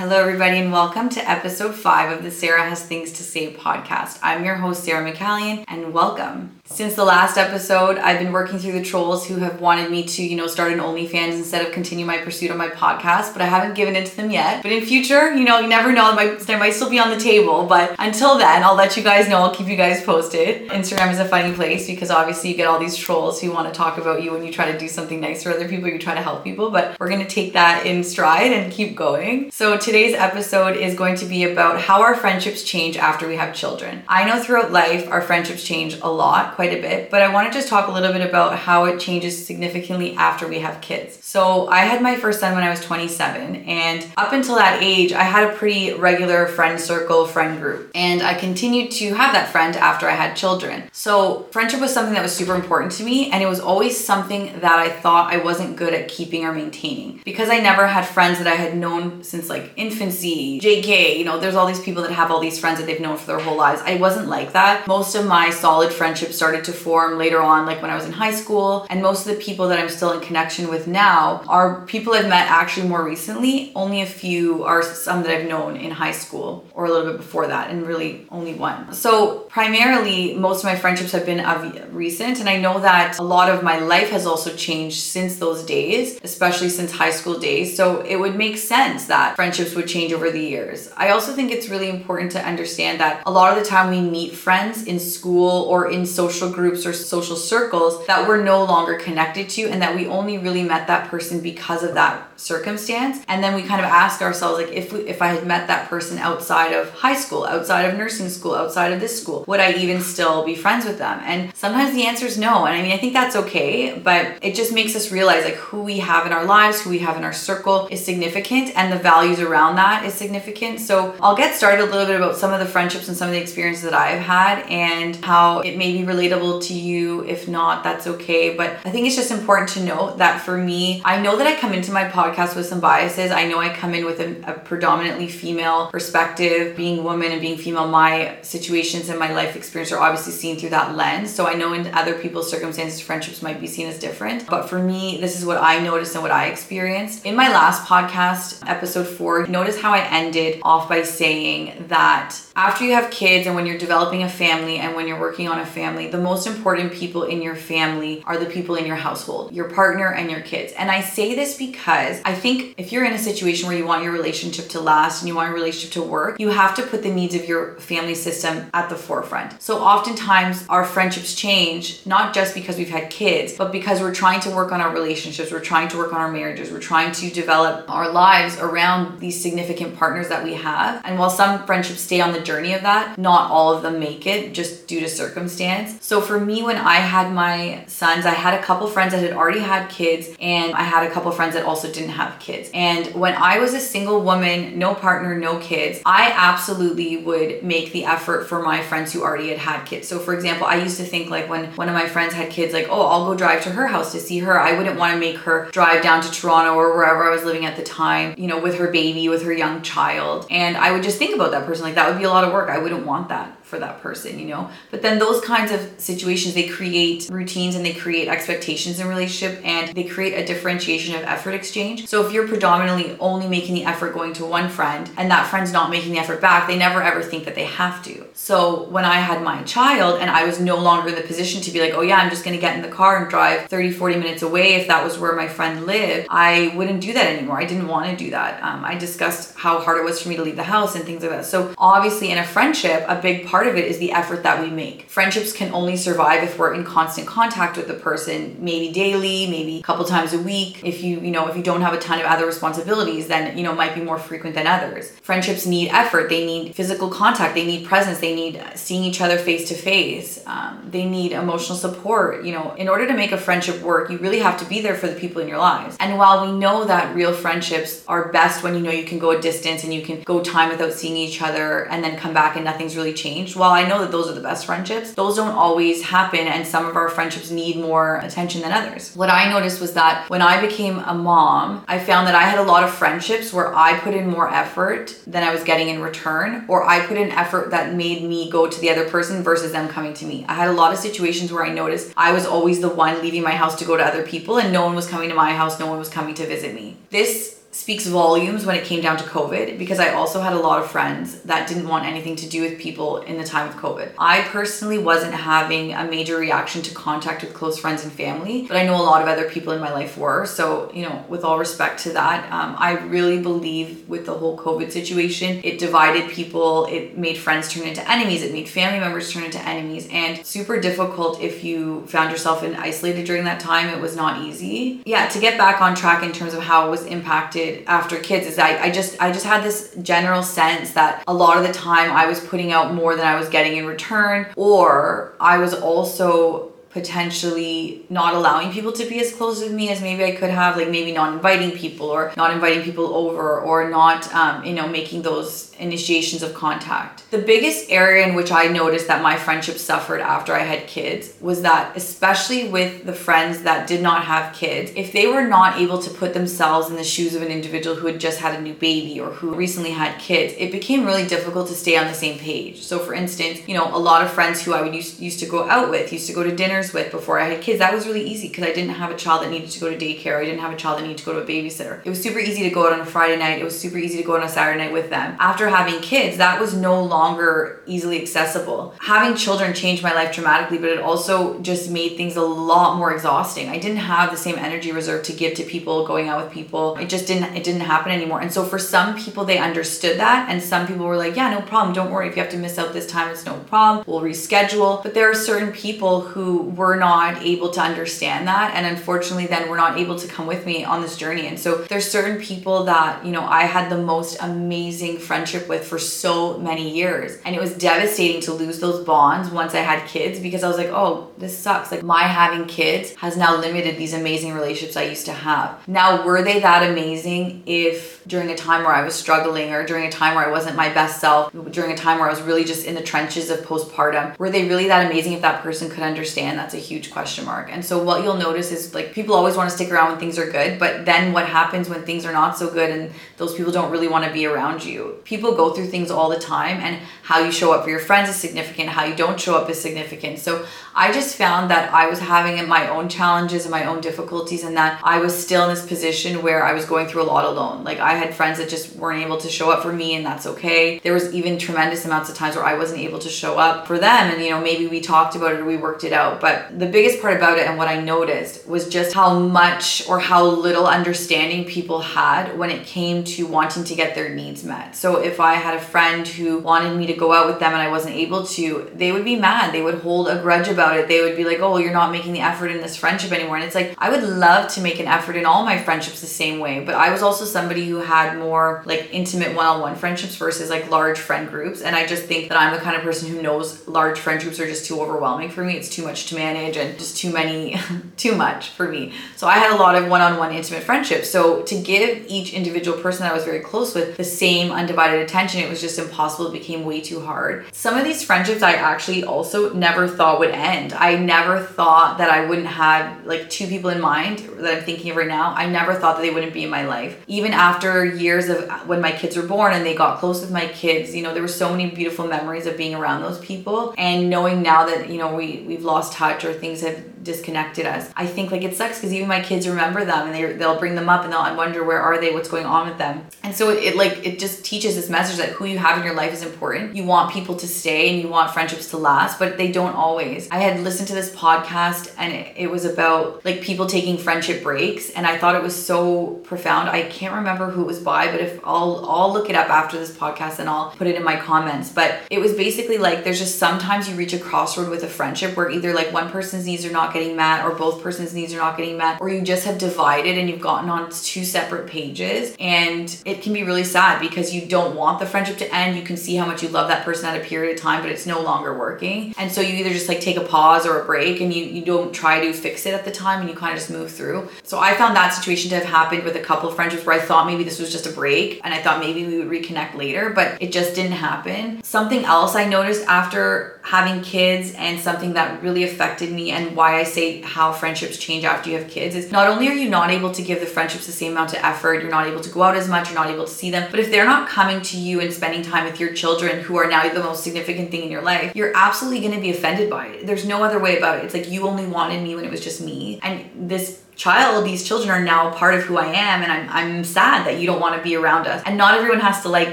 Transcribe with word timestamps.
Hello, 0.00 0.18
everybody, 0.18 0.56
and 0.56 0.72
welcome 0.72 1.10
to 1.10 1.30
episode 1.30 1.74
five 1.74 2.10
of 2.10 2.24
the 2.24 2.30
Sarah 2.30 2.66
Has 2.66 2.82
Things 2.82 3.12
to 3.12 3.22
Say 3.22 3.52
podcast. 3.52 4.18
I'm 4.22 4.46
your 4.46 4.54
host, 4.54 4.82
Sarah 4.82 5.04
McCallion, 5.04 5.62
and 5.68 5.92
welcome. 5.92 6.58
Since 6.72 6.94
the 6.94 7.04
last 7.04 7.36
episode, 7.36 7.98
I've 7.98 8.20
been 8.20 8.32
working 8.32 8.60
through 8.60 8.72
the 8.72 8.82
trolls 8.82 9.26
who 9.26 9.36
have 9.38 9.60
wanted 9.60 9.90
me 9.90 10.04
to, 10.04 10.22
you 10.22 10.36
know, 10.36 10.46
start 10.46 10.72
an 10.72 10.78
OnlyFans 10.78 11.32
instead 11.32 11.66
of 11.66 11.72
continue 11.72 12.06
my 12.06 12.18
pursuit 12.18 12.50
of 12.52 12.56
my 12.56 12.68
podcast, 12.68 13.32
but 13.32 13.42
I 13.42 13.46
haven't 13.46 13.74
given 13.74 13.96
in 13.96 14.04
to 14.04 14.16
them 14.16 14.30
yet. 14.30 14.62
But 14.62 14.70
in 14.70 14.86
future, 14.86 15.34
you 15.34 15.44
know, 15.44 15.58
you 15.58 15.66
never 15.66 15.92
know, 15.92 16.14
they 16.36 16.56
might 16.56 16.72
still 16.72 16.88
be 16.88 17.00
on 17.00 17.10
the 17.10 17.18
table. 17.18 17.66
But 17.66 17.96
until 17.98 18.38
then, 18.38 18.62
I'll 18.62 18.76
let 18.76 18.96
you 18.96 19.02
guys 19.02 19.28
know. 19.28 19.38
I'll 19.38 19.54
keep 19.54 19.66
you 19.66 19.76
guys 19.76 20.02
posted. 20.04 20.70
Instagram 20.70 21.10
is 21.10 21.18
a 21.18 21.24
funny 21.24 21.52
place 21.52 21.88
because 21.88 22.08
obviously 22.08 22.50
you 22.50 22.56
get 22.56 22.68
all 22.68 22.78
these 22.78 22.96
trolls 22.96 23.40
who 23.40 23.50
want 23.50 23.66
to 23.66 23.76
talk 23.76 23.98
about 23.98 24.22
you 24.22 24.30
when 24.30 24.46
you 24.46 24.52
try 24.52 24.70
to 24.70 24.78
do 24.78 24.86
something 24.86 25.20
nice 25.20 25.42
for 25.42 25.50
other 25.50 25.68
people, 25.68 25.88
you 25.88 25.98
try 25.98 26.14
to 26.14 26.22
help 26.22 26.44
people. 26.44 26.70
But 26.70 26.98
we're 27.00 27.08
to 27.08 27.26
take 27.26 27.52
that 27.54 27.84
in 27.84 28.04
stride 28.04 28.52
and 28.52 28.72
keep 28.72 28.94
going. 28.94 29.50
So 29.50 29.76
today's 29.76 30.14
episode 30.14 30.76
is 30.76 30.94
going 30.94 31.16
to 31.16 31.26
be 31.26 31.42
about 31.44 31.80
how 31.80 32.00
our 32.00 32.14
friendships 32.14 32.62
change 32.62 32.96
after 32.96 33.26
we 33.26 33.34
have 33.34 33.54
children. 33.54 34.04
I 34.06 34.24
know 34.24 34.40
throughout 34.40 34.70
life 34.70 35.08
our 35.08 35.20
friendships 35.20 35.64
change 35.64 35.98
a 36.00 36.10
lot, 36.10 36.59
quite 36.60 36.78
a 36.78 36.82
bit, 36.82 37.10
but 37.10 37.22
I 37.22 37.32
want 37.32 37.50
to 37.50 37.58
just 37.58 37.68
talk 37.68 37.88
a 37.88 37.90
little 37.90 38.12
bit 38.12 38.20
about 38.20 38.54
how 38.54 38.84
it 38.84 39.00
changes 39.00 39.46
significantly 39.46 40.14
after 40.16 40.46
we 40.46 40.58
have 40.58 40.82
kids. 40.82 41.18
So 41.24 41.68
I 41.68 41.86
had 41.86 42.02
my 42.02 42.16
first 42.16 42.38
son 42.38 42.54
when 42.54 42.62
I 42.62 42.68
was 42.68 42.84
27, 42.84 43.64
and 43.64 44.06
up 44.18 44.34
until 44.34 44.56
that 44.56 44.82
age, 44.82 45.14
I 45.14 45.22
had 45.22 45.48
a 45.48 45.56
pretty 45.56 45.94
regular 45.94 46.46
friend 46.46 46.78
circle, 46.78 47.24
friend 47.24 47.58
group, 47.62 47.90
and 47.94 48.22
I 48.22 48.34
continued 48.34 48.90
to 49.00 49.14
have 49.14 49.32
that 49.32 49.48
friend 49.48 49.74
after 49.74 50.06
I 50.06 50.12
had 50.12 50.36
children. 50.36 50.82
So 50.92 51.48
friendship 51.50 51.80
was 51.80 51.94
something 51.94 52.12
that 52.12 52.22
was 52.22 52.36
super 52.36 52.54
important 52.54 52.92
to 52.92 53.04
me, 53.04 53.30
and 53.30 53.42
it 53.42 53.46
was 53.46 53.60
always 53.60 53.98
something 53.98 54.60
that 54.60 54.78
I 54.78 54.90
thought 54.90 55.32
I 55.32 55.38
wasn't 55.38 55.76
good 55.76 55.94
at 55.94 56.08
keeping 56.08 56.44
or 56.44 56.52
maintaining 56.52 57.22
because 57.24 57.48
I 57.48 57.60
never 57.60 57.86
had 57.86 58.04
friends 58.04 58.36
that 58.36 58.46
I 58.46 58.56
had 58.56 58.76
known 58.76 59.24
since 59.24 59.48
like 59.48 59.72
infancy 59.76 60.60
JK, 60.60 61.16
you 61.16 61.24
know, 61.24 61.40
there's 61.40 61.54
all 61.54 61.66
these 61.66 61.80
people 61.80 62.02
that 62.02 62.12
have 62.12 62.30
all 62.30 62.40
these 62.40 62.58
friends 62.58 62.78
that 62.80 62.86
they've 62.86 63.00
known 63.00 63.16
for 63.16 63.28
their 63.28 63.40
whole 63.40 63.56
lives. 63.56 63.80
I 63.82 63.94
wasn't 63.94 64.28
like 64.28 64.52
that. 64.52 64.86
Most 64.86 65.14
of 65.14 65.24
my 65.24 65.48
solid 65.48 65.90
friendships 65.90 66.36
started 66.36 66.49
to 66.58 66.72
form 66.72 67.18
later 67.18 67.40
on, 67.40 67.66
like 67.66 67.80
when 67.82 67.90
I 67.90 67.94
was 67.94 68.04
in 68.04 68.12
high 68.12 68.32
school. 68.32 68.86
And 68.90 69.02
most 69.02 69.26
of 69.26 69.34
the 69.34 69.40
people 69.40 69.68
that 69.68 69.78
I'm 69.78 69.88
still 69.88 70.12
in 70.12 70.20
connection 70.20 70.68
with 70.68 70.86
now 70.86 71.42
are 71.46 71.84
people 71.86 72.14
I've 72.14 72.28
met 72.28 72.48
actually 72.50 72.88
more 72.88 73.04
recently. 73.04 73.72
Only 73.74 74.00
a 74.02 74.06
few 74.06 74.64
are 74.64 74.82
some 74.82 75.22
that 75.22 75.30
I've 75.30 75.48
known 75.48 75.76
in 75.76 75.90
high 75.90 76.12
school 76.12 76.66
or 76.74 76.86
a 76.86 76.90
little 76.90 77.12
bit 77.12 77.18
before 77.18 77.46
that, 77.46 77.70
and 77.70 77.86
really 77.86 78.26
only 78.30 78.54
one. 78.54 78.92
So, 78.92 79.40
primarily, 79.50 80.34
most 80.34 80.58
of 80.58 80.64
my 80.64 80.76
friendships 80.76 81.12
have 81.12 81.26
been 81.26 81.40
of 81.40 81.94
recent. 81.94 82.40
And 82.40 82.48
I 82.48 82.56
know 82.56 82.80
that 82.80 83.18
a 83.18 83.22
lot 83.22 83.50
of 83.50 83.62
my 83.62 83.78
life 83.78 84.10
has 84.10 84.26
also 84.26 84.54
changed 84.54 84.98
since 84.98 85.36
those 85.36 85.64
days, 85.64 86.18
especially 86.22 86.68
since 86.68 86.92
high 86.92 87.10
school 87.10 87.38
days. 87.38 87.76
So, 87.76 88.00
it 88.00 88.16
would 88.16 88.36
make 88.36 88.56
sense 88.58 89.06
that 89.06 89.36
friendships 89.36 89.74
would 89.74 89.88
change 89.88 90.12
over 90.12 90.30
the 90.30 90.40
years. 90.40 90.90
I 90.96 91.10
also 91.10 91.34
think 91.34 91.50
it's 91.50 91.68
really 91.68 91.88
important 91.88 92.32
to 92.32 92.44
understand 92.44 93.00
that 93.00 93.22
a 93.26 93.30
lot 93.30 93.56
of 93.56 93.62
the 93.62 93.68
time 93.68 93.90
we 93.90 94.00
meet 94.00 94.34
friends 94.34 94.84
in 94.84 94.98
school 94.98 95.64
or 95.64 95.90
in 95.90 96.06
social 96.06 96.39
groups 96.48 96.86
or 96.86 96.92
social 96.92 97.36
circles 97.36 98.06
that 98.06 98.28
we're 98.28 98.42
no 98.42 98.64
longer 98.64 98.94
connected 98.94 99.50
to 99.50 99.62
and 99.64 99.82
that 99.82 99.96
we 99.96 100.06
only 100.06 100.38
really 100.38 100.62
met 100.62 100.86
that 100.86 101.08
person 101.08 101.40
because 101.40 101.82
of 101.82 101.94
that 101.94 102.28
circumstance. 102.40 103.22
And 103.28 103.42
then 103.42 103.54
we 103.54 103.62
kind 103.62 103.80
of 103.80 103.86
ask 103.86 104.22
ourselves 104.22 104.58
like 104.58 104.72
if 104.72 104.92
we, 104.92 105.00
if 105.00 105.20
I 105.20 105.28
had 105.28 105.46
met 105.46 105.66
that 105.66 105.88
person 105.88 106.18
outside 106.18 106.72
of 106.72 106.90
high 106.90 107.16
school, 107.16 107.44
outside 107.44 107.82
of 107.82 107.98
nursing 107.98 108.28
school, 108.28 108.54
outside 108.54 108.92
of 108.92 109.00
this 109.00 109.20
school, 109.20 109.44
would 109.46 109.60
I 109.60 109.72
even 109.72 110.00
still 110.00 110.44
be 110.44 110.54
friends 110.54 110.86
with 110.86 110.98
them? 110.98 111.20
And 111.24 111.54
sometimes 111.54 111.94
the 111.94 112.06
answer 112.06 112.26
is 112.26 112.38
no. 112.38 112.64
And 112.66 112.76
I 112.76 112.82
mean, 112.82 112.92
I 112.92 112.96
think 112.96 113.12
that's 113.12 113.36
okay, 113.36 113.98
but 113.98 114.38
it 114.42 114.54
just 114.54 114.72
makes 114.72 114.96
us 114.96 115.10
realize 115.10 115.44
like 115.44 115.54
who 115.54 115.82
we 115.82 115.98
have 115.98 116.26
in 116.26 116.32
our 116.32 116.44
lives, 116.44 116.80
who 116.80 116.90
we 116.90 117.00
have 117.00 117.16
in 117.16 117.24
our 117.24 117.32
circle 117.32 117.88
is 117.90 118.04
significant 118.04 118.76
and 118.76 118.92
the 118.92 118.98
values 118.98 119.40
around 119.40 119.76
that 119.76 120.04
is 120.04 120.14
significant. 120.14 120.80
So 120.80 121.14
I'll 121.20 121.36
get 121.36 121.54
started 121.54 121.82
a 121.82 121.86
little 121.86 122.06
bit 122.06 122.16
about 122.16 122.36
some 122.36 122.52
of 122.52 122.60
the 122.60 122.66
friendships 122.66 123.08
and 123.08 123.16
some 123.16 123.28
of 123.28 123.34
the 123.34 123.40
experiences 123.40 123.84
that 123.84 123.94
I've 123.94 124.20
had 124.20 124.66
and 124.68 125.16
how 125.16 125.60
it 125.60 125.76
may 125.76 125.92
be 125.92 126.04
relatable 126.20 126.62
to 126.64 126.74
you. 126.74 127.24
If 127.24 127.48
not, 127.48 127.82
that's 127.84 128.06
okay. 128.06 128.56
But 128.56 128.78
I 128.84 128.90
think 128.90 129.06
it's 129.06 129.16
just 129.16 129.30
important 129.30 129.70
to 129.70 129.84
note 129.84 130.18
that 130.18 130.40
for 130.40 130.56
me, 130.56 131.02
I 131.04 131.20
know 131.20 131.36
that 131.36 131.46
I 131.46 131.56
come 131.58 131.72
into 131.72 131.92
my 131.92 132.04
podcast 132.04 132.56
with 132.56 132.66
some 132.66 132.80
biases. 132.80 133.30
I 133.30 133.46
know 133.46 133.58
I 133.58 133.74
come 133.74 133.94
in 133.94 134.04
with 134.04 134.20
a, 134.20 134.50
a 134.50 134.58
predominantly 134.58 135.28
female 135.28 135.88
perspective, 135.88 136.76
being 136.76 137.02
woman 137.04 137.32
and 137.32 137.40
being 137.40 137.56
female. 137.58 137.86
My 137.88 138.38
situations 138.42 139.08
and 139.08 139.18
my 139.18 139.32
life 139.32 139.56
experience 139.56 139.92
are 139.92 139.98
obviously 139.98 140.32
seen 140.32 140.58
through 140.58 140.70
that 140.70 140.96
lens. 140.96 141.32
So 141.32 141.46
I 141.46 141.54
know 141.54 141.72
in 141.72 141.86
other 141.94 142.14
people's 142.14 142.50
circumstances, 142.50 143.00
friendships 143.00 143.42
might 143.42 143.60
be 143.60 143.66
seen 143.66 143.86
as 143.88 143.98
different. 143.98 144.46
But 144.46 144.68
for 144.68 144.78
me, 144.78 145.18
this 145.20 145.38
is 145.38 145.44
what 145.44 145.58
I 145.58 145.80
noticed 145.80 146.14
and 146.14 146.22
what 146.22 146.32
I 146.32 146.46
experienced. 146.46 147.24
In 147.24 147.36
my 147.36 147.48
last 147.48 147.86
podcast, 147.86 148.62
episode 148.68 149.06
four, 149.06 149.46
notice 149.46 149.80
how 149.80 149.92
I 149.92 150.00
ended 150.00 150.60
off 150.62 150.88
by 150.88 151.02
saying 151.02 151.86
that 151.88 152.36
after 152.56 152.84
you 152.84 152.92
have 152.92 153.10
kids 153.10 153.46
and 153.46 153.54
when 153.54 153.66
you're 153.66 153.78
developing 153.78 154.22
a 154.22 154.28
family 154.28 154.76
and 154.78 154.94
when 154.94 155.08
you're 155.08 155.20
working 155.20 155.48
on 155.48 155.60
a 155.60 155.66
family, 155.66 156.09
the 156.10 156.18
most 156.18 156.46
important 156.46 156.92
people 156.92 157.24
in 157.24 157.42
your 157.42 157.56
family 157.56 158.22
are 158.26 158.38
the 158.38 158.46
people 158.46 158.76
in 158.76 158.86
your 158.86 158.96
household, 158.96 159.52
your 159.52 159.70
partner 159.70 160.12
and 160.12 160.30
your 160.30 160.40
kids. 160.40 160.72
And 160.72 160.90
I 160.90 161.00
say 161.00 161.34
this 161.34 161.56
because 161.56 162.20
I 162.24 162.34
think 162.34 162.74
if 162.78 162.92
you're 162.92 163.04
in 163.04 163.12
a 163.12 163.18
situation 163.18 163.68
where 163.68 163.76
you 163.76 163.86
want 163.86 164.02
your 164.02 164.12
relationship 164.12 164.68
to 164.70 164.80
last 164.80 165.22
and 165.22 165.28
you 165.28 165.34
want 165.34 165.48
your 165.48 165.56
relationship 165.56 165.92
to 165.92 166.02
work, 166.02 166.38
you 166.40 166.48
have 166.48 166.74
to 166.76 166.82
put 166.82 167.02
the 167.02 167.12
needs 167.12 167.34
of 167.34 167.46
your 167.46 167.76
family 167.76 168.14
system 168.14 168.70
at 168.72 168.88
the 168.88 168.96
forefront. 168.96 169.60
So 169.62 169.78
oftentimes 169.78 170.66
our 170.68 170.84
friendships 170.84 171.34
change, 171.34 172.04
not 172.06 172.34
just 172.34 172.54
because 172.54 172.76
we've 172.76 172.90
had 172.90 173.10
kids, 173.10 173.54
but 173.54 173.72
because 173.72 174.00
we're 174.00 174.14
trying 174.14 174.40
to 174.40 174.50
work 174.50 174.72
on 174.72 174.80
our 174.80 174.92
relationships, 174.92 175.50
we're 175.52 175.60
trying 175.60 175.88
to 175.88 175.96
work 175.96 176.12
on 176.12 176.20
our 176.20 176.30
marriages, 176.30 176.70
we're 176.70 176.80
trying 176.80 177.12
to 177.12 177.30
develop 177.30 177.88
our 177.90 178.10
lives 178.10 178.58
around 178.58 179.20
these 179.20 179.40
significant 179.40 179.96
partners 179.96 180.28
that 180.28 180.44
we 180.44 180.54
have. 180.54 181.02
And 181.04 181.18
while 181.18 181.30
some 181.30 181.64
friendships 181.66 182.00
stay 182.00 182.20
on 182.20 182.32
the 182.32 182.40
journey 182.40 182.74
of 182.74 182.82
that, 182.82 183.18
not 183.18 183.50
all 183.50 183.74
of 183.74 183.82
them 183.82 183.98
make 183.98 184.26
it 184.26 184.54
just 184.54 184.86
due 184.86 185.00
to 185.00 185.08
circumstance. 185.08 185.99
So 186.02 186.22
for 186.22 186.40
me, 186.40 186.62
when 186.62 186.78
I 186.78 186.94
had 186.94 187.30
my 187.30 187.84
sons, 187.86 188.24
I 188.24 188.30
had 188.30 188.54
a 188.58 188.62
couple 188.62 188.86
friends 188.86 189.12
that 189.12 189.22
had 189.22 189.34
already 189.34 189.60
had 189.60 189.90
kids, 189.90 190.30
and 190.40 190.74
I 190.74 190.82
had 190.82 191.06
a 191.06 191.10
couple 191.10 191.30
friends 191.30 191.52
that 191.54 191.66
also 191.66 191.92
didn't 191.92 192.10
have 192.10 192.38
kids. 192.38 192.70
And 192.72 193.14
when 193.14 193.34
I 193.34 193.58
was 193.58 193.74
a 193.74 193.80
single 193.80 194.22
woman, 194.22 194.78
no 194.78 194.94
partner, 194.94 195.38
no 195.38 195.58
kids, 195.58 196.00
I 196.06 196.32
absolutely 196.34 197.18
would 197.18 197.62
make 197.62 197.92
the 197.92 198.06
effort 198.06 198.48
for 198.48 198.62
my 198.62 198.82
friends 198.82 199.12
who 199.12 199.22
already 199.22 199.50
had 199.50 199.58
had 199.58 199.84
kids. 199.84 200.08
So 200.08 200.18
for 200.18 200.32
example, 200.32 200.66
I 200.66 200.76
used 200.76 200.96
to 200.96 201.04
think 201.04 201.28
like 201.28 201.50
when 201.50 201.66
one 201.76 201.90
of 201.90 201.94
my 201.94 202.08
friends 202.08 202.32
had 202.32 202.48
kids, 202.48 202.72
like, 202.72 202.86
oh, 202.88 203.02
I'll 203.04 203.26
go 203.26 203.34
drive 203.34 203.62
to 203.64 203.70
her 203.70 203.86
house 203.86 204.10
to 204.12 204.20
see 204.20 204.38
her. 204.38 204.58
I 204.58 204.78
wouldn't 204.78 204.98
want 204.98 205.12
to 205.12 205.20
make 205.20 205.36
her 205.40 205.68
drive 205.70 206.02
down 206.02 206.22
to 206.22 206.30
Toronto 206.30 206.76
or 206.76 206.96
wherever 206.96 207.28
I 207.28 207.30
was 207.30 207.44
living 207.44 207.66
at 207.66 207.76
the 207.76 207.82
time, 207.82 208.34
you 208.38 208.46
know, 208.46 208.58
with 208.58 208.78
her 208.78 208.90
baby, 208.90 209.28
with 209.28 209.42
her 209.42 209.52
young 209.52 209.82
child. 209.82 210.46
And 210.50 210.78
I 210.78 210.92
would 210.92 211.02
just 211.02 211.18
think 211.18 211.34
about 211.34 211.50
that 211.50 211.66
person 211.66 211.84
like 211.84 211.96
that 211.96 212.08
would 212.08 212.18
be 212.18 212.24
a 212.24 212.30
lot 212.30 212.44
of 212.44 212.54
work. 212.54 212.70
I 212.70 212.78
wouldn't 212.78 213.04
want 213.04 213.28
that 213.28 213.59
for 213.70 213.78
that 213.78 214.02
person, 214.02 214.38
you 214.38 214.46
know? 214.46 214.68
But 214.90 215.00
then 215.00 215.18
those 215.18 215.40
kinds 215.42 215.70
of 215.70 215.80
situations, 215.98 216.54
they 216.54 216.68
create 216.68 217.28
routines 217.30 217.76
and 217.76 217.86
they 217.86 217.94
create 217.94 218.28
expectations 218.28 218.98
in 218.98 219.06
relationship 219.06 219.64
and 219.64 219.94
they 219.94 220.04
create 220.04 220.34
a 220.34 220.44
differentiation 220.44 221.14
of 221.14 221.22
effort 221.22 221.54
exchange. 221.54 222.08
So 222.08 222.26
if 222.26 222.32
you're 222.32 222.48
predominantly 222.48 223.16
only 223.20 223.48
making 223.48 223.76
the 223.76 223.84
effort 223.84 224.12
going 224.12 224.32
to 224.34 224.44
one 224.44 224.68
friend 224.68 225.08
and 225.16 225.30
that 225.30 225.46
friend's 225.46 225.72
not 225.72 225.90
making 225.90 226.12
the 226.12 226.18
effort 226.18 226.40
back, 226.40 226.66
they 226.66 226.76
never 226.76 227.00
ever 227.00 227.22
think 227.22 227.44
that 227.44 227.54
they 227.54 227.64
have 227.64 228.02
to. 228.04 228.26
So 228.34 228.88
when 228.88 229.04
I 229.04 229.20
had 229.20 229.42
my 229.42 229.62
child 229.62 230.20
and 230.20 230.30
I 230.30 230.44
was 230.44 230.60
no 230.60 230.76
longer 230.76 231.10
in 231.10 231.14
the 231.14 231.22
position 231.22 231.60
to 231.62 231.70
be 231.70 231.80
like, 231.80 231.94
oh 231.94 232.02
yeah, 232.02 232.16
I'm 232.16 232.30
just 232.30 232.44
gonna 232.44 232.58
get 232.58 232.74
in 232.74 232.82
the 232.82 232.88
car 232.88 233.22
and 233.22 233.30
drive 233.30 233.68
30, 233.68 233.92
40 233.92 234.16
minutes 234.16 234.42
away 234.42 234.74
if 234.74 234.88
that 234.88 235.04
was 235.04 235.18
where 235.18 235.36
my 235.36 235.46
friend 235.46 235.86
lived, 235.86 236.26
I 236.30 236.72
wouldn't 236.74 237.00
do 237.00 237.12
that 237.12 237.26
anymore. 237.26 237.58
I 237.58 237.64
didn't 237.64 237.86
want 237.86 238.10
to 238.10 238.16
do 238.16 238.30
that. 238.32 238.62
Um, 238.62 238.84
I 238.84 238.96
discussed 238.96 239.56
how 239.56 239.78
hard 239.78 239.98
it 239.98 240.04
was 240.04 240.20
for 240.20 240.28
me 240.28 240.36
to 240.36 240.42
leave 240.42 240.56
the 240.56 240.62
house 240.62 240.94
and 240.94 241.04
things 241.04 241.22
like 241.22 241.30
that. 241.30 241.46
So 241.46 241.74
obviously 241.78 242.30
in 242.30 242.38
a 242.38 242.44
friendship, 242.44 243.04
a 243.06 243.20
big 243.20 243.46
part 243.46 243.59
of 243.66 243.76
it 243.76 243.86
is 243.86 243.98
the 243.98 244.12
effort 244.12 244.42
that 244.42 244.62
we 244.62 244.70
make. 244.70 245.08
Friendships 245.08 245.52
can 245.52 245.72
only 245.72 245.96
survive 245.96 246.42
if 246.42 246.58
we're 246.58 246.74
in 246.74 246.84
constant 246.84 247.26
contact 247.26 247.76
with 247.76 247.88
the 247.88 247.94
person, 247.94 248.56
maybe 248.60 248.92
daily, 248.92 249.46
maybe 249.48 249.78
a 249.78 249.82
couple 249.82 250.04
times 250.04 250.32
a 250.32 250.38
week. 250.38 250.80
If 250.84 251.02
you, 251.02 251.20
you 251.20 251.30
know, 251.30 251.48
if 251.48 251.56
you 251.56 251.62
don't 251.62 251.82
have 251.82 251.94
a 251.94 251.98
ton 251.98 252.20
of 252.20 252.26
other 252.26 252.46
responsibilities, 252.46 253.28
then, 253.28 253.56
you 253.56 253.62
know, 253.62 253.74
might 253.74 253.94
be 253.94 254.00
more 254.00 254.18
frequent 254.18 254.54
than 254.54 254.66
others. 254.66 255.10
Friendships 255.22 255.66
need 255.66 255.88
effort. 255.90 256.28
They 256.28 256.44
need 256.44 256.74
physical 256.74 257.08
contact. 257.08 257.54
They 257.54 257.66
need 257.66 257.86
presence. 257.86 258.18
They 258.18 258.34
need 258.34 258.62
seeing 258.74 259.04
each 259.04 259.20
other 259.20 259.38
face 259.38 259.68
to 259.68 259.74
face. 259.74 260.42
Um, 260.46 260.88
they 260.90 261.04
need 261.04 261.32
emotional 261.32 261.76
support. 261.76 262.44
You 262.44 262.52
know, 262.52 262.74
in 262.74 262.88
order 262.88 263.06
to 263.06 263.14
make 263.14 263.32
a 263.32 263.38
friendship 263.38 263.80
work, 263.82 264.10
you 264.10 264.18
really 264.18 264.40
have 264.40 264.58
to 264.60 264.64
be 264.64 264.80
there 264.80 264.94
for 264.94 265.06
the 265.06 265.14
people 265.14 265.40
in 265.40 265.48
your 265.48 265.58
lives. 265.58 265.96
And 266.00 266.18
while 266.18 266.46
we 266.46 266.52
know 266.58 266.84
that 266.84 267.14
real 267.14 267.32
friendships 267.32 268.04
are 268.08 268.30
best 268.32 268.62
when 268.62 268.74
you 268.74 268.80
know 268.80 268.90
you 268.90 269.04
can 269.04 269.18
go 269.18 269.30
a 269.30 269.40
distance 269.40 269.84
and 269.84 269.92
you 269.92 270.02
can 270.02 270.22
go 270.22 270.42
time 270.42 270.70
without 270.70 270.92
seeing 270.92 271.16
each 271.16 271.42
other 271.42 271.86
and 271.86 272.02
then 272.02 272.16
come 272.16 272.34
back 272.34 272.56
and 272.56 272.64
nothing's 272.64 272.96
really 272.96 273.12
changed, 273.12 273.49
while 273.56 273.70
I 273.70 273.86
know 273.86 274.00
that 274.00 274.10
those 274.10 274.28
are 274.28 274.34
the 274.34 274.40
best 274.40 274.66
friendships, 274.66 275.12
those 275.12 275.36
don't 275.36 275.54
always 275.54 276.02
happen 276.02 276.46
and 276.46 276.66
some 276.66 276.86
of 276.86 276.96
our 276.96 277.08
friendships 277.08 277.50
need 277.50 277.76
more 277.76 278.18
attention 278.18 278.62
than 278.62 278.72
others. 278.72 279.14
What 279.14 279.30
I 279.30 279.50
noticed 279.50 279.80
was 279.80 279.94
that 279.94 280.28
when 280.28 280.42
I 280.42 280.60
became 280.60 280.98
a 280.98 281.14
mom, 281.14 281.84
I 281.88 281.98
found 281.98 282.26
that 282.26 282.34
I 282.34 282.42
had 282.42 282.58
a 282.58 282.62
lot 282.62 282.84
of 282.84 282.90
friendships 282.90 283.52
where 283.52 283.74
I 283.74 283.98
put 283.98 284.14
in 284.14 284.28
more 284.28 284.52
effort 284.52 285.18
than 285.26 285.42
I 285.42 285.52
was 285.52 285.64
getting 285.64 285.88
in 285.88 286.00
return, 286.02 286.64
or 286.68 286.84
I 286.84 287.06
put 287.06 287.16
in 287.16 287.30
effort 287.30 287.70
that 287.70 287.94
made 287.94 288.22
me 288.22 288.50
go 288.50 288.66
to 288.66 288.80
the 288.80 288.90
other 288.90 289.08
person 289.08 289.42
versus 289.42 289.72
them 289.72 289.88
coming 289.88 290.14
to 290.14 290.26
me. 290.26 290.44
I 290.48 290.54
had 290.54 290.68
a 290.68 290.72
lot 290.72 290.92
of 290.92 290.98
situations 290.98 291.52
where 291.52 291.64
I 291.64 291.72
noticed 291.72 292.12
I 292.16 292.32
was 292.32 292.46
always 292.46 292.80
the 292.80 292.88
one 292.88 293.20
leaving 293.22 293.42
my 293.42 293.52
house 293.52 293.78
to 293.78 293.84
go 293.84 293.96
to 293.96 294.04
other 294.04 294.22
people 294.22 294.58
and 294.58 294.72
no 294.72 294.84
one 294.84 294.94
was 294.94 295.08
coming 295.08 295.28
to 295.28 295.34
my 295.34 295.52
house, 295.52 295.78
no 295.78 295.86
one 295.86 295.98
was 295.98 296.08
coming 296.08 296.34
to 296.34 296.46
visit 296.46 296.74
me. 296.74 296.96
This 297.10 297.59
speaks 297.80 298.06
volumes 298.06 298.66
when 298.66 298.76
it 298.76 298.84
came 298.84 299.00
down 299.00 299.16
to 299.16 299.24
COVID 299.24 299.78
because 299.78 299.98
I 299.98 300.12
also 300.12 300.42
had 300.42 300.52
a 300.52 300.58
lot 300.58 300.82
of 300.82 300.90
friends 300.90 301.40
that 301.42 301.66
didn't 301.66 301.88
want 301.88 302.04
anything 302.04 302.36
to 302.36 302.46
do 302.46 302.60
with 302.60 302.78
people 302.78 303.22
in 303.22 303.38
the 303.38 303.44
time 303.44 303.66
of 303.66 303.74
COVID. 303.76 304.12
I 304.18 304.42
personally 304.42 304.98
wasn't 304.98 305.32
having 305.32 305.94
a 305.94 306.04
major 306.04 306.36
reaction 306.36 306.82
to 306.82 306.94
contact 306.94 307.42
with 307.42 307.54
close 307.54 307.78
friends 307.78 308.04
and 308.04 308.12
family, 308.12 308.66
but 308.68 308.76
I 308.76 308.84
know 308.84 308.96
a 308.96 309.02
lot 309.02 309.22
of 309.22 309.28
other 309.28 309.48
people 309.48 309.72
in 309.72 309.80
my 309.80 309.90
life 309.90 310.18
were. 310.18 310.44
So, 310.44 310.92
you 310.92 311.04
know, 311.08 311.24
with 311.26 311.42
all 311.42 311.58
respect 311.58 312.02
to 312.02 312.12
that, 312.12 312.52
um, 312.52 312.76
I 312.78 312.98
really 312.98 313.40
believe 313.40 314.06
with 314.10 314.26
the 314.26 314.34
whole 314.34 314.58
COVID 314.58 314.92
situation, 314.92 315.62
it 315.64 315.78
divided 315.78 316.30
people, 316.30 316.84
it 316.84 317.16
made 317.16 317.38
friends 317.38 317.72
turn 317.72 317.88
into 317.88 318.08
enemies, 318.10 318.42
it 318.42 318.52
made 318.52 318.68
family 318.68 319.00
members 319.00 319.32
turn 319.32 319.44
into 319.44 319.60
enemies, 319.66 320.06
and 320.12 320.44
super 320.44 320.78
difficult 320.78 321.40
if 321.40 321.64
you 321.64 322.06
found 322.08 322.30
yourself 322.30 322.62
in 322.62 322.74
isolated 322.76 323.24
during 323.24 323.44
that 323.44 323.58
time. 323.58 323.88
It 323.88 324.00
was 324.00 324.16
not 324.16 324.42
easy. 324.42 325.00
Yeah, 325.06 325.28
to 325.28 325.40
get 325.40 325.56
back 325.56 325.80
on 325.80 325.94
track 325.94 326.22
in 326.22 326.32
terms 326.32 326.52
of 326.52 326.62
how 326.62 326.86
it 326.86 326.90
was 326.90 327.06
impacted 327.06 327.69
after 327.86 328.18
kids 328.18 328.46
is 328.46 328.58
I, 328.58 328.70
I 328.84 328.90
just 328.90 329.20
I 329.20 329.32
just 329.32 329.46
had 329.46 329.62
this 329.62 329.94
general 330.02 330.42
sense 330.42 330.92
that 330.92 331.22
a 331.26 331.34
lot 331.34 331.56
of 331.58 331.66
the 331.66 331.72
time 331.72 332.10
I 332.12 332.26
was 332.26 332.40
putting 332.40 332.72
out 332.72 332.94
more 332.94 333.16
than 333.16 333.26
I 333.26 333.38
was 333.38 333.48
getting 333.48 333.76
in 333.76 333.86
return, 333.86 334.46
or 334.56 335.34
I 335.40 335.58
was 335.58 335.74
also 335.74 336.70
potentially 336.90 338.04
not 338.10 338.34
allowing 338.34 338.72
people 338.72 338.92
to 338.92 339.06
be 339.06 339.20
as 339.20 339.32
close 339.32 339.60
with 339.60 339.72
me 339.72 339.90
as 339.90 340.00
maybe 340.02 340.24
I 340.24 340.32
could 340.32 340.50
have, 340.50 340.76
like 340.76 340.90
maybe 340.90 341.12
not 341.12 341.32
inviting 341.32 341.70
people 341.70 342.08
or 342.08 342.32
not 342.36 342.52
inviting 342.52 342.82
people 342.82 343.14
over 343.14 343.60
or 343.60 343.88
not, 343.88 344.32
um, 344.34 344.64
you 344.64 344.74
know, 344.74 344.88
making 344.88 345.22
those 345.22 345.69
initiations 345.80 346.42
of 346.42 346.54
contact. 346.54 347.30
The 347.30 347.38
biggest 347.38 347.90
area 347.90 348.26
in 348.26 348.34
which 348.34 348.52
I 348.52 348.66
noticed 348.66 349.08
that 349.08 349.22
my 349.22 349.36
friendship 349.36 349.78
suffered 349.78 350.20
after 350.20 350.54
I 350.54 350.60
had 350.60 350.86
kids 350.86 351.34
was 351.40 351.62
that, 351.62 351.96
especially 351.96 352.68
with 352.68 353.04
the 353.04 353.12
friends 353.12 353.62
that 353.62 353.86
did 353.86 354.02
not 354.02 354.24
have 354.24 354.54
kids, 354.54 354.92
if 354.94 355.12
they 355.12 355.26
were 355.26 355.46
not 355.46 355.78
able 355.78 356.00
to 356.02 356.10
put 356.10 356.34
themselves 356.34 356.90
in 356.90 356.96
the 356.96 357.04
shoes 357.04 357.34
of 357.34 357.42
an 357.42 357.48
individual 357.48 357.96
who 357.96 358.06
had 358.06 358.20
just 358.20 358.38
had 358.38 358.54
a 358.54 358.60
new 358.60 358.74
baby 358.74 359.20
or 359.20 359.30
who 359.30 359.54
recently 359.54 359.90
had 359.90 360.18
kids, 360.18 360.54
it 360.58 360.72
became 360.72 361.04
really 361.04 361.26
difficult 361.26 361.68
to 361.68 361.74
stay 361.74 361.96
on 361.96 362.06
the 362.06 362.14
same 362.14 362.38
page. 362.38 362.82
So, 362.82 362.98
for 362.98 363.14
instance, 363.14 363.60
you 363.66 363.74
know, 363.74 363.94
a 363.94 363.98
lot 363.98 364.22
of 364.22 364.30
friends 364.30 364.62
who 364.62 364.74
I 364.74 364.82
would 364.82 364.94
used, 364.94 365.20
used 365.20 365.40
to 365.40 365.46
go 365.46 365.68
out 365.68 365.90
with, 365.90 366.12
used 366.12 366.26
to 366.26 366.32
go 366.32 366.42
to 366.42 366.54
dinners 366.54 366.92
with 366.92 367.10
before 367.10 367.40
I 367.40 367.48
had 367.48 367.62
kids, 367.62 367.78
that 367.78 367.94
was 367.94 368.06
really 368.06 368.24
easy 368.28 368.48
because 368.48 368.64
I 368.64 368.72
didn't 368.72 368.94
have 368.94 369.10
a 369.10 369.16
child 369.16 369.42
that 369.42 369.50
needed 369.50 369.70
to 369.70 369.80
go 369.80 369.90
to 369.90 369.96
daycare. 369.96 370.38
I 370.38 370.44
didn't 370.44 370.60
have 370.60 370.72
a 370.72 370.76
child 370.76 370.98
that 370.98 371.02
needed 371.02 371.18
to 371.18 371.24
go 371.24 371.32
to 371.32 371.40
a 371.40 371.46
babysitter. 371.46 372.04
It 372.04 372.10
was 372.10 372.22
super 372.22 372.38
easy 372.38 372.62
to 372.64 372.70
go 372.70 372.86
out 372.86 372.92
on 372.92 373.00
a 373.00 373.06
Friday 373.06 373.36
night. 373.36 373.60
It 373.60 373.64
was 373.64 373.78
super 373.78 373.98
easy 373.98 374.18
to 374.18 374.24
go 374.24 374.36
on 374.36 374.42
a 374.42 374.48
Saturday 374.48 374.78
night 374.78 374.92
with 374.92 375.10
them. 375.10 375.36
After 375.38 375.68
having 375.70 376.00
kids, 376.00 376.36
that 376.36 376.60
was 376.60 376.74
no 376.74 377.02
longer 377.02 377.82
easily 377.86 378.20
accessible. 378.20 378.94
Having 379.00 379.36
children 379.36 379.74
changed 379.74 380.02
my 380.02 380.12
life 380.12 380.34
dramatically, 380.34 380.78
but 380.78 380.90
it 380.90 381.00
also 381.00 381.60
just 381.60 381.90
made 381.90 382.16
things 382.16 382.36
a 382.36 382.42
lot 382.42 382.98
more 382.98 383.12
exhausting. 383.12 383.68
I 383.68 383.78
didn't 383.78 383.98
have 383.98 384.30
the 384.30 384.36
same 384.36 384.56
energy 384.58 384.92
reserve 384.92 385.22
to 385.24 385.32
give 385.32 385.54
to 385.54 385.64
people, 385.64 386.06
going 386.06 386.28
out 386.28 386.44
with 386.44 386.52
people. 386.52 386.96
It 386.96 387.08
just 387.08 387.26
didn't 387.26 387.54
it 387.56 387.64
didn't 387.64 387.82
happen 387.82 388.12
anymore. 388.12 388.40
And 388.40 388.52
so 388.52 388.64
for 388.64 388.78
some 388.78 389.16
people 389.16 389.44
they 389.44 389.58
understood 389.58 390.18
that 390.18 390.48
and 390.48 390.62
some 390.62 390.86
people 390.86 391.06
were 391.06 391.16
like, 391.16 391.36
"Yeah, 391.36 391.50
no 391.50 391.60
problem. 391.62 391.94
Don't 391.94 392.10
worry 392.10 392.28
if 392.28 392.36
you 392.36 392.42
have 392.42 392.52
to 392.52 392.58
miss 392.58 392.78
out 392.78 392.92
this 392.92 393.06
time, 393.06 393.30
it's 393.30 393.46
no 393.46 393.54
problem. 393.68 394.04
We'll 394.06 394.20
reschedule." 394.20 395.02
But 395.02 395.14
there 395.14 395.30
are 395.30 395.34
certain 395.34 395.72
people 395.72 396.20
who 396.20 396.62
were 396.80 396.96
not 396.96 397.42
able 397.42 397.70
to 397.70 397.80
understand 397.80 398.46
that 398.48 398.74
and 398.74 398.86
unfortunately 398.86 399.46
then 399.46 399.68
were 399.68 399.76
not 399.76 399.98
able 399.98 400.18
to 400.18 400.28
come 400.28 400.46
with 400.46 400.66
me 400.66 400.84
on 400.84 401.00
this 401.02 401.16
journey. 401.16 401.46
And 401.46 401.58
so 401.58 401.78
there's 401.88 402.10
certain 402.10 402.40
people 402.40 402.84
that, 402.84 403.24
you 403.24 403.32
know, 403.32 403.44
I 403.44 403.62
had 403.62 403.90
the 403.90 403.98
most 403.98 404.36
amazing 404.40 405.18
friendship 405.18 405.59
with 405.68 405.84
for 405.84 405.98
so 405.98 406.58
many 406.58 406.90
years. 406.90 407.38
And 407.44 407.54
it 407.54 407.60
was 407.60 407.74
devastating 407.74 408.40
to 408.42 408.52
lose 408.52 408.80
those 408.80 409.04
bonds 409.04 409.50
once 409.50 409.74
I 409.74 409.80
had 409.80 410.06
kids 410.06 410.40
because 410.40 410.62
I 410.62 410.68
was 410.68 410.76
like, 410.76 410.88
oh, 410.88 411.30
this 411.38 411.56
sucks. 411.56 411.90
Like, 411.90 412.02
my 412.02 412.22
having 412.22 412.66
kids 412.66 413.14
has 413.16 413.36
now 413.36 413.56
limited 413.58 413.96
these 413.96 414.14
amazing 414.14 414.52
relationships 414.52 414.96
I 414.96 415.04
used 415.04 415.26
to 415.26 415.32
have. 415.32 415.86
Now, 415.88 416.24
were 416.24 416.42
they 416.42 416.60
that 416.60 416.88
amazing 416.90 417.62
if 417.66 418.22
during 418.26 418.50
a 418.50 418.56
time 418.56 418.84
where 418.84 418.94
I 418.94 419.02
was 419.02 419.14
struggling 419.14 419.72
or 419.72 419.84
during 419.84 420.06
a 420.06 420.10
time 420.10 420.34
where 420.34 420.46
I 420.46 420.50
wasn't 420.50 420.76
my 420.76 420.88
best 420.88 421.20
self, 421.20 421.52
during 421.70 421.92
a 421.92 421.96
time 421.96 422.18
where 422.18 422.28
I 422.28 422.30
was 422.30 422.42
really 422.42 422.64
just 422.64 422.86
in 422.86 422.94
the 422.94 423.02
trenches 423.02 423.50
of 423.50 423.60
postpartum, 423.60 424.38
were 424.38 424.50
they 424.50 424.68
really 424.68 424.86
that 424.88 425.06
amazing 425.06 425.32
if 425.32 425.42
that 425.42 425.62
person 425.62 425.90
could 425.90 426.02
understand? 426.02 426.58
That's 426.58 426.74
a 426.74 426.78
huge 426.78 427.10
question 427.10 427.44
mark. 427.44 427.68
And 427.72 427.84
so, 427.84 428.02
what 428.02 428.22
you'll 428.22 428.36
notice 428.36 428.70
is 428.72 428.94
like 428.94 429.12
people 429.12 429.34
always 429.34 429.56
want 429.56 429.68
to 429.68 429.74
stick 429.74 429.90
around 429.90 430.10
when 430.10 430.20
things 430.20 430.38
are 430.38 430.50
good, 430.50 430.78
but 430.78 431.04
then 431.04 431.32
what 431.32 431.46
happens 431.46 431.88
when 431.88 432.02
things 432.04 432.24
are 432.24 432.32
not 432.32 432.56
so 432.56 432.70
good 432.70 432.90
and 432.90 433.12
those 433.36 433.54
people 433.54 433.72
don't 433.72 433.90
really 433.90 434.08
want 434.08 434.24
to 434.24 434.32
be 434.32 434.46
around 434.46 434.84
you? 434.84 435.20
People 435.24 435.49
go 435.56 435.72
through 435.72 435.86
things 435.86 436.10
all 436.10 436.28
the 436.28 436.38
time, 436.38 436.78
and 436.80 437.00
how 437.22 437.38
you 437.38 437.52
show 437.52 437.72
up 437.72 437.84
for 437.84 437.90
your 437.90 438.00
friends 438.00 438.28
is 438.28 438.36
significant, 438.36 438.88
how 438.88 439.04
you 439.04 439.14
don't 439.14 439.40
show 439.40 439.56
up 439.56 439.70
is 439.70 439.80
significant. 439.80 440.38
So 440.38 440.66
I 440.94 441.12
just 441.12 441.36
found 441.36 441.70
that 441.70 441.92
I 441.92 442.08
was 442.08 442.18
having 442.18 442.66
my 442.68 442.88
own 442.88 443.08
challenges 443.08 443.64
and 443.64 443.70
my 443.70 443.84
own 443.84 444.00
difficulties, 444.00 444.64
and 444.64 444.76
that 444.76 445.00
I 445.04 445.18
was 445.18 445.36
still 445.36 445.64
in 445.64 445.70
this 445.70 445.86
position 445.86 446.42
where 446.42 446.64
I 446.64 446.72
was 446.72 446.84
going 446.84 447.06
through 447.06 447.22
a 447.22 447.24
lot 447.24 447.44
alone. 447.44 447.84
Like 447.84 447.98
I 447.98 448.14
had 448.14 448.34
friends 448.34 448.58
that 448.58 448.68
just 448.68 448.96
weren't 448.96 449.22
able 449.22 449.38
to 449.38 449.48
show 449.48 449.70
up 449.70 449.82
for 449.82 449.92
me, 449.92 450.14
and 450.14 450.26
that's 450.26 450.46
okay. 450.46 450.98
There 450.98 451.12
was 451.12 451.32
even 451.32 451.58
tremendous 451.58 452.04
amounts 452.04 452.30
of 452.30 452.36
times 452.36 452.56
where 452.56 452.64
I 452.64 452.76
wasn't 452.76 453.00
able 453.00 453.18
to 453.20 453.28
show 453.28 453.58
up 453.58 453.86
for 453.86 453.98
them, 453.98 454.32
and 454.32 454.42
you 454.42 454.50
know, 454.50 454.60
maybe 454.60 454.86
we 454.86 455.00
talked 455.00 455.36
about 455.36 455.52
it 455.52 455.60
or 455.60 455.64
we 455.64 455.76
worked 455.76 456.04
it 456.04 456.12
out. 456.12 456.40
But 456.40 456.78
the 456.78 456.86
biggest 456.86 457.20
part 457.20 457.36
about 457.36 457.58
it 457.58 457.66
and 457.66 457.78
what 457.78 457.88
I 457.88 458.00
noticed 458.00 458.68
was 458.68 458.88
just 458.88 459.14
how 459.14 459.38
much 459.38 460.08
or 460.08 460.18
how 460.18 460.44
little 460.44 460.86
understanding 460.86 461.64
people 461.64 462.00
had 462.00 462.58
when 462.58 462.70
it 462.70 462.86
came 462.86 463.24
to 463.24 463.46
wanting 463.46 463.84
to 463.84 463.94
get 463.94 464.14
their 464.14 464.28
needs 464.28 464.64
met. 464.64 464.94
So 464.96 465.16
if 465.22 465.39
I 465.40 465.54
had 465.54 465.74
a 465.74 465.80
friend 465.80 466.26
who 466.26 466.58
wanted 466.58 466.96
me 466.96 467.06
to 467.06 467.14
go 467.14 467.32
out 467.32 467.46
with 467.46 467.60
them 467.60 467.72
and 467.72 467.80
I 467.80 467.90
wasn't 467.90 468.16
able 468.16 468.46
to, 468.46 468.90
they 468.94 469.12
would 469.12 469.24
be 469.24 469.36
mad. 469.36 469.72
They 469.72 469.82
would 469.82 470.00
hold 470.00 470.28
a 470.28 470.40
grudge 470.40 470.68
about 470.68 470.96
it. 470.96 471.08
They 471.08 471.20
would 471.22 471.36
be 471.36 471.44
like, 471.44 471.60
oh, 471.60 471.78
you're 471.78 471.92
not 471.92 472.12
making 472.12 472.32
the 472.32 472.40
effort 472.40 472.70
in 472.70 472.78
this 472.78 472.96
friendship 472.96 473.32
anymore. 473.32 473.56
And 473.56 473.64
it's 473.64 473.74
like, 473.74 473.94
I 473.98 474.10
would 474.10 474.22
love 474.22 474.70
to 474.74 474.80
make 474.80 475.00
an 475.00 475.06
effort 475.06 475.36
in 475.36 475.46
all 475.46 475.64
my 475.64 475.78
friendships 475.82 476.20
the 476.20 476.26
same 476.26 476.60
way. 476.60 476.84
But 476.84 476.94
I 476.94 477.10
was 477.10 477.22
also 477.22 477.44
somebody 477.44 477.88
who 477.88 477.96
had 477.96 478.38
more 478.38 478.82
like 478.86 479.08
intimate 479.12 479.54
one 479.54 479.66
on 479.66 479.80
one 479.80 479.96
friendships 479.96 480.36
versus 480.36 480.70
like 480.70 480.90
large 480.90 481.18
friend 481.18 481.48
groups. 481.48 481.82
And 481.82 481.96
I 481.96 482.06
just 482.06 482.24
think 482.24 482.48
that 482.48 482.58
I'm 482.58 482.74
the 482.74 482.80
kind 482.80 482.96
of 482.96 483.02
person 483.02 483.30
who 483.30 483.42
knows 483.42 483.86
large 483.86 484.18
friend 484.18 484.40
groups 484.40 484.60
are 484.60 484.66
just 484.66 484.86
too 484.86 485.00
overwhelming 485.00 485.50
for 485.50 485.64
me. 485.64 485.76
It's 485.76 485.88
too 485.88 486.04
much 486.04 486.26
to 486.26 486.34
manage 486.34 486.76
and 486.76 486.98
just 486.98 487.16
too 487.16 487.32
many, 487.32 487.78
too 488.16 488.34
much 488.34 488.70
for 488.70 488.88
me. 488.88 489.12
So 489.36 489.46
I 489.46 489.58
had 489.58 489.72
a 489.72 489.76
lot 489.76 489.94
of 489.94 490.08
one 490.08 490.20
on 490.20 490.38
one 490.38 490.52
intimate 490.54 490.82
friendships. 490.82 491.30
So 491.30 491.62
to 491.62 491.80
give 491.80 492.26
each 492.26 492.52
individual 492.52 493.00
person 493.00 493.22
that 493.22 493.32
I 493.32 493.34
was 493.34 493.44
very 493.44 493.60
close 493.60 493.94
with 493.94 494.16
the 494.16 494.24
same 494.24 494.70
undivided 494.70 495.19
attention, 495.20 495.60
it 495.60 495.68
was 495.68 495.80
just 495.80 495.98
impossible. 495.98 496.48
It 496.48 496.52
became 496.52 496.84
way 496.84 497.00
too 497.00 497.20
hard. 497.20 497.66
Some 497.72 497.96
of 497.96 498.04
these 498.04 498.22
friendships 498.22 498.62
I 498.62 498.72
actually 498.72 499.24
also 499.24 499.72
never 499.72 500.08
thought 500.08 500.38
would 500.38 500.50
end. 500.50 500.92
I 500.92 501.16
never 501.16 501.60
thought 501.60 502.18
that 502.18 502.30
I 502.30 502.46
wouldn't 502.46 502.66
have 502.66 503.24
like 503.26 503.48
two 503.50 503.66
people 503.66 503.90
in 503.90 504.00
mind 504.00 504.38
that 504.58 504.78
I'm 504.78 504.84
thinking 504.84 505.10
of 505.10 505.16
right 505.16 505.28
now. 505.28 505.52
I 505.54 505.66
never 505.66 505.94
thought 505.94 506.16
that 506.16 506.22
they 506.22 506.30
wouldn't 506.30 506.54
be 506.54 506.64
in 506.64 506.70
my 506.70 506.86
life. 506.86 507.22
Even 507.26 507.52
after 507.52 508.04
years 508.04 508.48
of 508.48 508.68
uh, 508.68 508.78
when 508.80 509.00
my 509.00 509.12
kids 509.12 509.36
were 509.36 509.46
born 509.46 509.72
and 509.72 509.84
they 509.84 509.94
got 509.94 510.18
close 510.18 510.40
with 510.40 510.50
my 510.50 510.66
kids, 510.68 511.14
you 511.14 511.22
know, 511.22 511.32
there 511.32 511.42
were 511.42 511.48
so 511.48 511.70
many 511.70 511.90
beautiful 511.90 512.26
memories 512.26 512.66
of 512.66 512.76
being 512.76 512.94
around 512.94 513.22
those 513.22 513.38
people 513.40 513.94
and 513.98 514.30
knowing 514.30 514.62
now 514.62 514.86
that, 514.86 515.08
you 515.08 515.18
know, 515.18 515.34
we 515.34 515.64
we've 515.66 515.84
lost 515.84 516.12
touch 516.12 516.44
or 516.44 516.52
things 516.52 516.82
have 516.82 517.19
disconnected 517.22 517.86
us. 517.86 518.10
I 518.16 518.26
think 518.26 518.50
like 518.50 518.62
it 518.62 518.76
sucks 518.76 518.98
because 518.98 519.12
even 519.12 519.28
my 519.28 519.40
kids 519.40 519.68
remember 519.68 520.04
them 520.04 520.26
and 520.26 520.34
they 520.34 520.52
they'll 520.54 520.78
bring 520.78 520.94
them 520.94 521.08
up 521.08 521.24
and 521.24 521.32
they'll 521.32 521.56
wonder 521.56 521.84
where 521.84 522.00
are 522.00 522.20
they, 522.20 522.32
what's 522.32 522.48
going 522.48 522.66
on 522.66 522.88
with 522.88 522.98
them. 522.98 523.26
And 523.42 523.54
so 523.54 523.70
it, 523.70 523.82
it 523.82 523.96
like 523.96 524.24
it 524.26 524.38
just 524.38 524.64
teaches 524.64 524.96
this 524.96 525.10
message 525.10 525.38
that 525.38 525.50
who 525.50 525.64
you 525.64 525.78
have 525.78 525.98
in 525.98 526.04
your 526.04 526.14
life 526.14 526.32
is 526.32 526.42
important. 526.42 526.96
You 526.96 527.04
want 527.04 527.32
people 527.32 527.56
to 527.56 527.66
stay 527.66 528.10
and 528.12 528.22
you 528.22 528.28
want 528.28 528.52
friendships 528.52 528.90
to 528.90 528.96
last, 528.96 529.38
but 529.38 529.56
they 529.56 529.70
don't 529.70 529.94
always. 529.94 530.48
I 530.50 530.58
had 530.58 530.80
listened 530.80 531.08
to 531.08 531.14
this 531.14 531.34
podcast 531.34 532.14
and 532.18 532.32
it, 532.32 532.54
it 532.56 532.70
was 532.70 532.84
about 532.84 533.44
like 533.44 533.60
people 533.60 533.86
taking 533.86 534.16
friendship 534.18 534.62
breaks 534.62 535.10
and 535.10 535.26
I 535.26 535.38
thought 535.38 535.54
it 535.54 535.62
was 535.62 535.74
so 535.74 536.40
profound. 536.44 536.88
I 536.88 537.02
can't 537.02 537.34
remember 537.34 537.70
who 537.70 537.82
it 537.82 537.86
was 537.86 538.00
by, 538.00 538.30
but 538.30 538.40
if 538.40 538.60
I'll 538.64 539.04
I'll 539.08 539.32
look 539.32 539.50
it 539.50 539.56
up 539.56 539.68
after 539.68 539.98
this 539.98 540.10
podcast 540.10 540.58
and 540.58 540.68
I'll 540.68 540.90
put 540.90 541.06
it 541.06 541.16
in 541.16 541.24
my 541.24 541.36
comments. 541.36 541.90
But 541.90 542.20
it 542.30 542.38
was 542.38 542.54
basically 542.54 542.98
like 542.98 543.24
there's 543.24 543.38
just 543.38 543.58
sometimes 543.58 544.08
you 544.08 544.14
reach 544.14 544.32
a 544.32 544.38
crossroad 544.38 544.88
with 544.88 545.02
a 545.02 545.08
friendship 545.08 545.56
where 545.56 545.70
either 545.70 545.92
like 545.92 546.12
one 546.12 546.30
person's 546.30 546.66
needs 546.66 546.84
are 546.84 546.92
not 546.92 547.09
getting 547.12 547.36
met 547.36 547.64
or 547.64 547.74
both 547.74 548.02
person's 548.02 548.34
needs 548.34 548.52
are 548.54 548.58
not 548.58 548.76
getting 548.76 548.96
met 548.96 549.20
or 549.20 549.28
you 549.28 549.40
just 549.42 549.64
have 549.64 549.78
divided 549.78 550.38
and 550.38 550.48
you've 550.48 550.60
gotten 550.60 550.88
on 550.88 551.10
two 551.10 551.44
separate 551.44 551.86
pages 551.86 552.54
and 552.58 553.20
it 553.24 553.42
can 553.42 553.52
be 553.52 553.62
really 553.62 553.84
sad 553.84 554.20
because 554.20 554.54
you 554.54 554.66
don't 554.66 554.94
want 554.94 555.18
the 555.18 555.26
friendship 555.26 555.58
to 555.58 555.74
end. 555.74 555.96
You 555.96 556.02
can 556.02 556.16
see 556.16 556.36
how 556.36 556.46
much 556.46 556.62
you 556.62 556.68
love 556.68 556.88
that 556.88 557.04
person 557.04 557.26
at 557.26 557.40
a 557.40 557.44
period 557.44 557.76
of 557.76 557.80
time, 557.80 558.02
but 558.02 558.10
it's 558.10 558.26
no 558.26 558.40
longer 558.40 558.76
working. 558.76 559.34
And 559.38 559.50
so 559.50 559.60
you 559.60 559.74
either 559.74 559.90
just 559.90 560.08
like 560.08 560.20
take 560.20 560.36
a 560.36 560.44
pause 560.44 560.86
or 560.86 561.00
a 561.00 561.04
break 561.04 561.40
and 561.40 561.52
you, 561.52 561.64
you 561.64 561.84
don't 561.84 562.12
try 562.12 562.40
to 562.40 562.52
fix 562.52 562.86
it 562.86 562.94
at 562.94 563.04
the 563.04 563.10
time 563.10 563.40
and 563.40 563.48
you 563.48 563.56
kind 563.56 563.72
of 563.72 563.78
just 563.78 563.90
move 563.90 564.10
through. 564.10 564.48
So 564.62 564.78
I 564.78 564.94
found 564.94 565.16
that 565.16 565.34
situation 565.34 565.70
to 565.70 565.76
have 565.76 565.84
happened 565.84 566.24
with 566.24 566.36
a 566.36 566.40
couple 566.40 566.68
of 566.68 566.76
friendships 566.76 567.04
where 567.04 567.16
I 567.16 567.20
thought 567.20 567.46
maybe 567.46 567.64
this 567.64 567.78
was 567.78 567.92
just 567.92 568.06
a 568.06 568.12
break 568.12 568.60
and 568.64 568.72
I 568.72 568.82
thought 568.82 569.00
maybe 569.00 569.26
we 569.26 569.38
would 569.38 569.48
reconnect 569.48 569.94
later, 569.94 570.30
but 570.30 570.60
it 570.60 570.72
just 570.72 570.94
didn't 570.94 571.12
happen. 571.12 571.82
Something 571.82 572.24
else 572.24 572.54
I 572.54 572.66
noticed 572.66 573.06
after 573.06 573.79
having 573.82 574.22
kids 574.22 574.74
and 574.76 575.00
something 575.00 575.32
that 575.32 575.62
really 575.62 575.84
affected 575.84 576.30
me 576.32 576.50
and 576.50 576.76
why 576.76 576.98
I 576.98 577.04
say 577.04 577.40
how 577.40 577.72
friendships 577.72 578.18
change 578.18 578.44
after 578.44 578.70
you 578.70 578.78
have 578.78 578.88
kids 578.88 579.14
is 579.14 579.32
not 579.32 579.48
only 579.48 579.68
are 579.68 579.74
you 579.74 579.88
not 579.88 580.10
able 580.10 580.32
to 580.32 580.42
give 580.42 580.60
the 580.60 580.66
friendships 580.66 581.06
the 581.06 581.12
same 581.12 581.32
amount 581.32 581.52
of 581.52 581.60
effort, 581.62 582.02
you're 582.02 582.10
not 582.10 582.26
able 582.26 582.40
to 582.40 582.50
go 582.50 582.62
out 582.62 582.76
as 582.76 582.88
much, 582.88 583.08
you're 583.08 583.18
not 583.18 583.30
able 583.30 583.44
to 583.44 583.50
see 583.50 583.70
them, 583.70 583.88
but 583.90 583.98
if 583.98 584.10
they're 584.10 584.26
not 584.26 584.48
coming 584.48 584.80
to 584.82 584.98
you 584.98 585.20
and 585.20 585.32
spending 585.32 585.62
time 585.62 585.84
with 585.84 585.98
your 585.98 586.12
children 586.12 586.60
who 586.60 586.76
are 586.76 586.88
now 586.88 587.08
the 587.12 587.20
most 587.20 587.42
significant 587.42 587.90
thing 587.90 588.02
in 588.02 588.10
your 588.10 588.22
life, 588.22 588.54
you're 588.54 588.72
absolutely 588.76 589.20
going 589.20 589.34
to 589.34 589.40
be 589.40 589.50
offended 589.50 589.88
by 589.88 590.06
it. 590.08 590.26
There's 590.26 590.44
no 590.44 590.62
other 590.62 590.78
way 590.78 590.98
about 590.98 591.18
it. 591.18 591.24
It's 591.24 591.34
like 591.34 591.50
you 591.50 591.66
only 591.66 591.86
wanted 591.86 592.22
me 592.22 592.34
when 592.34 592.44
it 592.44 592.50
was 592.50 592.62
just 592.62 592.80
me. 592.80 593.18
And 593.22 593.48
this 593.56 594.02
child, 594.20 594.66
these 594.66 594.86
children 594.86 595.08
are 595.10 595.24
now 595.24 595.50
part 595.54 595.74
of 595.74 595.80
who 595.84 595.96
I 595.96 596.04
am, 596.04 596.42
and 596.42 596.52
I'm, 596.52 596.68
I'm 596.68 597.04
sad 597.04 597.46
that 597.46 597.58
you 597.58 597.66
don't 597.66 597.80
want 597.80 597.96
to 597.96 598.02
be 598.02 598.16
around 598.16 598.46
us. 598.46 598.62
And 598.66 598.76
not 598.76 598.94
everyone 598.94 599.20
has 599.20 599.40
to 599.42 599.48
like 599.48 599.72